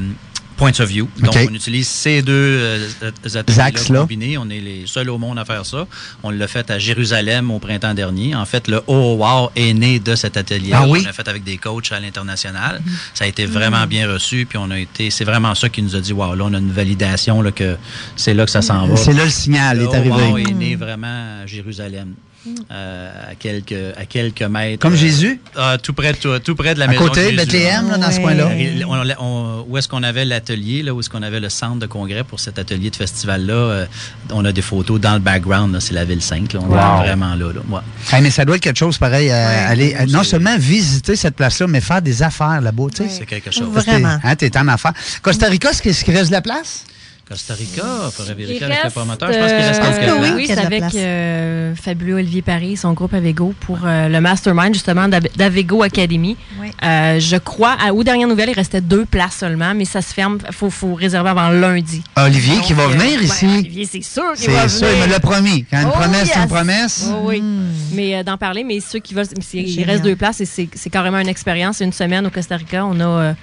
[0.61, 1.09] Points of View.
[1.17, 2.87] Donc, on utilise ces deux euh,
[3.33, 4.01] ateliers axes-là.
[4.01, 4.37] combinés.
[4.37, 5.87] On est les seuls au monde à faire ça.
[6.21, 8.35] On l'a fait à Jérusalem au printemps dernier.
[8.35, 10.69] En fait, le Wow est né de cet atelier.
[10.71, 10.99] Ah oui?
[11.01, 12.79] On l'a fait avec des coachs à l'international.
[13.15, 14.45] Ça a été vraiment bien reçu.
[14.47, 16.59] Puis on a été, c'est vraiment ça qui nous a dit, wow, là, on a
[16.59, 17.75] une validation là, que
[18.15, 18.95] c'est là que ça s'en va.
[18.97, 20.11] C'est là le signal Le est arrivé.
[20.11, 22.30] Wow est né vraiment à Jérusalem, euh,
[22.69, 24.79] à, quelques, à quelques mètres.
[24.81, 25.39] Comme euh, Jésus?
[25.55, 27.37] ah, tout, près de, tout, tout près de la À maison côté, de.
[27.37, 28.49] Bethléem, là, dans ce coin-là.
[28.51, 32.23] Euh, où est-ce qu'on avait l'atelier, là, où est-ce qu'on avait le centre de congrès
[32.23, 33.53] pour cet atelier de festival-là?
[33.53, 33.85] euh,
[34.31, 36.53] on a des photos dans le background, là, c'est la ville sainte.
[36.53, 36.77] Là, on Wow.
[37.03, 37.53] est vraiment là.
[37.53, 37.61] là.
[37.69, 37.81] Ouais.
[38.11, 39.29] Hey, mais ça doit être quelque chose pareil.
[39.29, 39.55] euh, Ouais.
[39.67, 42.85] aller, euh, non seulement visiter cette place-là, mais faire des affaires là-bas.
[42.95, 43.09] tu sais.
[43.09, 43.67] C'est quelque chose.
[43.71, 44.17] Vraiment.
[44.21, 44.93] t'es- Hein, t'es en affaires.
[45.21, 46.83] Costa Rica, est-ce qu'il reste de la place?
[47.31, 49.31] Costa Rica, il faudrait Il vérifier avec le promoteur.
[49.31, 50.43] Je pense qu'il reste euh, quelques que oui.
[50.47, 55.29] c'est avec euh, Fabuleux Olivier Paris, son groupe Avego, pour euh, le Mastermind, justement, d'Ave-
[55.37, 56.35] d'Avego Academy.
[56.59, 56.67] Oui.
[56.83, 60.13] Euh, je crois, à, aux dernières nouvelles, il restait deux places seulement, mais ça se
[60.13, 60.39] ferme.
[60.47, 62.03] Il faut, faut réserver avant lundi.
[62.17, 63.45] Olivier Donc, qui va euh, venir ouais, ici.
[63.45, 65.03] Olivier, c'est sûr qu'il va C'est ça, venir.
[65.03, 65.65] il me l'a promis.
[65.71, 67.05] Quand une Oh, promesse, c'est une promesse.
[67.11, 67.41] Oh, oui.
[67.41, 67.67] Mm.
[67.93, 70.67] Mais euh, d'en parler, mais ceux qui veulent, c'est- il reste deux places et c'est
[70.75, 71.77] c'est carrément une expérience.
[71.77, 72.85] C'est une semaine au Costa Rica.
[72.85, 73.33] On a, euh,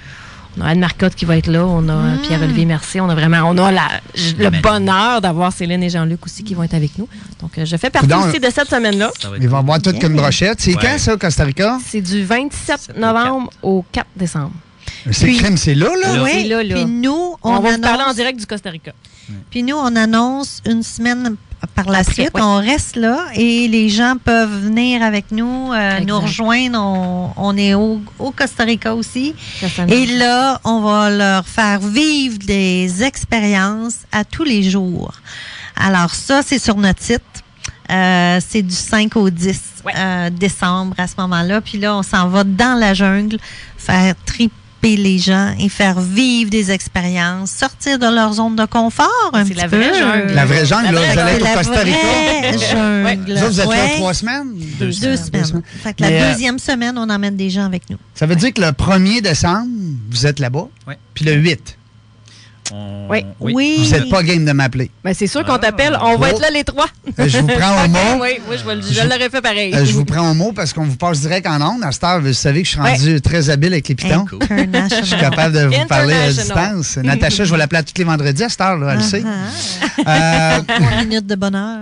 [0.58, 1.64] on a Anne Marcotte qui va être là.
[1.66, 2.22] On a euh, Mm.
[2.22, 3.00] Pierre-Olivier Mercier.
[3.00, 3.88] On a vraiment, on a la,
[4.38, 7.08] le bonheur d'avoir Céline et Jean-Luc aussi qui vont être avec nous.
[7.40, 9.10] Donc, euh, je fais partie aussi de cette semaine-là.
[9.20, 10.60] Ça va être Il va avoir tout comme une brochette.
[10.60, 10.80] C'est Ouais.
[10.82, 11.78] quand ça, Costa Rica?
[11.86, 14.52] C'est du 27 C'est le novembre au 4 décembre.
[15.10, 16.22] C'est crème, c'est là, là?
[16.22, 16.74] Oui, C'est là, là.
[16.74, 18.92] puis nous, On, on, va vous parler en direct du Costa Rica.
[19.50, 21.36] puis nous, on annonce une semaine
[21.74, 22.30] par la Après, suite.
[22.34, 22.40] oui.
[22.42, 26.78] On reste là et les gens peuvent venir avec nous, euh, nous rejoindre.
[26.80, 29.34] On, on est au, au Costa Rica aussi.
[29.88, 35.12] Et là, on va leur faire vivre des expériences à tous les jours.
[35.76, 37.22] Alors ça, c'est sur notre site.
[37.90, 39.92] Euh, c'est du 5 au 10 Ouais.
[39.96, 41.60] euh, décembre à ce moment-là.
[41.60, 43.38] Puis là, on s'en va dans la jungle,
[43.78, 44.52] faire triper
[44.82, 49.50] les gens et faire vivre des expériences, sortir de leur zone de confort un C'est
[49.54, 49.76] petit la peu.
[49.76, 50.32] vraie jungle.
[50.34, 51.98] La vraie jungle, La là, vraie vous allez C'est pour la Costa Rica.
[51.98, 53.32] vraie jungle.
[53.32, 53.94] Vous autres, vous êtes là Ouais.
[53.96, 54.48] trois semaines?
[54.78, 55.44] Deux Deux semaines.
[55.44, 55.62] semaines.
[55.82, 57.96] Fait que la euh, deuxième semaine, on emmène des gens avec nous.
[58.14, 59.68] Ça veut dire que le 1er décembre,
[60.10, 60.68] vous êtes là-bas?
[60.86, 60.98] Ouais.
[61.14, 61.77] Puis le 8,
[62.72, 63.24] On- Oui.
[63.40, 63.80] Oui.
[63.84, 64.90] vous n'êtes pas game de m'appeler.
[65.04, 65.58] Ben, c'est sûr qu'on Ah.
[65.58, 65.96] t'appelle.
[66.00, 66.34] On va Oh.
[66.34, 66.86] être là les trois.
[67.18, 67.88] Euh, Je vous prends au
[68.18, 68.22] mot.
[68.22, 69.74] oui, oui, je, vais le- je Je- l'aurais fait pareil.
[69.74, 71.82] Euh, je vous prends au mot parce qu'on vous passe direct en ondes.
[71.84, 72.92] À cette heure, vous savez que je suis Ouais.
[72.92, 74.26] rendu très habile avec les pitons.
[74.26, 74.40] Cool.
[74.48, 76.96] Je suis capable de vous parler à distance.
[76.98, 79.22] Natacha, je vais l'appeler à tous les vendredis à cette heure, là, elle le sait.
[80.04, 80.60] Ah, Euh.
[80.68, 81.78] Trois minutes de bonheur.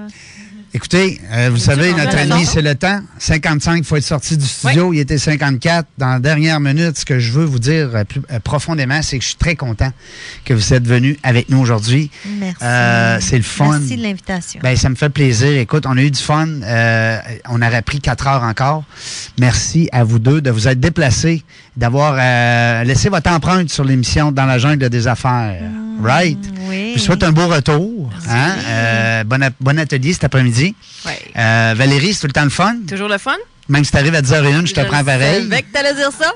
[0.74, 3.00] Écoutez, euh, vous savez, notre ennemi, c'est le temps.
[3.18, 4.92] 55, il faut être sorti du studio.
[4.92, 5.86] Il était 54.
[5.98, 9.18] Dans la dernière minute, ce que je veux vous dire euh, plus euh, profondément, c'est
[9.18, 9.90] que je suis très content
[10.44, 12.10] que vous êtes venu avec nous aujourd'hui.
[12.38, 12.56] Merci.
[12.62, 13.78] Euh, c'est le fun.
[13.78, 14.60] Merci de l'invitation.
[14.62, 15.58] Ben, ça me fait plaisir.
[15.58, 16.46] Écoute, on a eu du fun.
[16.62, 18.84] Euh, on aurait pris quatre heures encore.
[19.38, 21.42] Merci à vous deux de vous être déplacés,
[21.76, 25.60] d'avoir euh, laissé votre empreinte sur l'émission Dans la jungle des affaires.
[26.02, 26.38] Right?
[26.68, 26.92] oui.
[26.94, 28.10] Je vous souhaite un beau retour.
[28.28, 28.52] Hein?
[28.68, 30.74] Euh, bon, a- bon atelier cet après-midi.
[31.06, 31.18] Ouais.
[31.36, 32.76] Euh, Valérie, c'est tout le temps le fun?
[32.88, 33.32] Toujours le fun?
[33.68, 35.42] Même si tu arrives à 10h01, je te prends pareil.
[35.48, 36.32] savais que t'allais dire ça.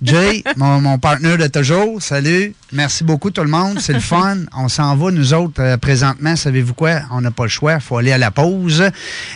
[0.00, 2.54] Jay, mon, mon partenaire de toujours, salut.
[2.72, 3.78] Merci beaucoup tout le monde.
[3.80, 4.36] C'est le fun.
[4.56, 6.36] On s'en va, nous autres, euh, présentement.
[6.36, 7.00] Savez-vous quoi?
[7.10, 7.74] On n'a pas le choix.
[7.74, 8.84] Il faut aller à la pause.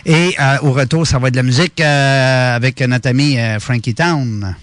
[0.05, 3.59] Et euh, au retour, ça va être de la musique euh, avec notre ami euh,
[3.59, 4.55] Frankie Town.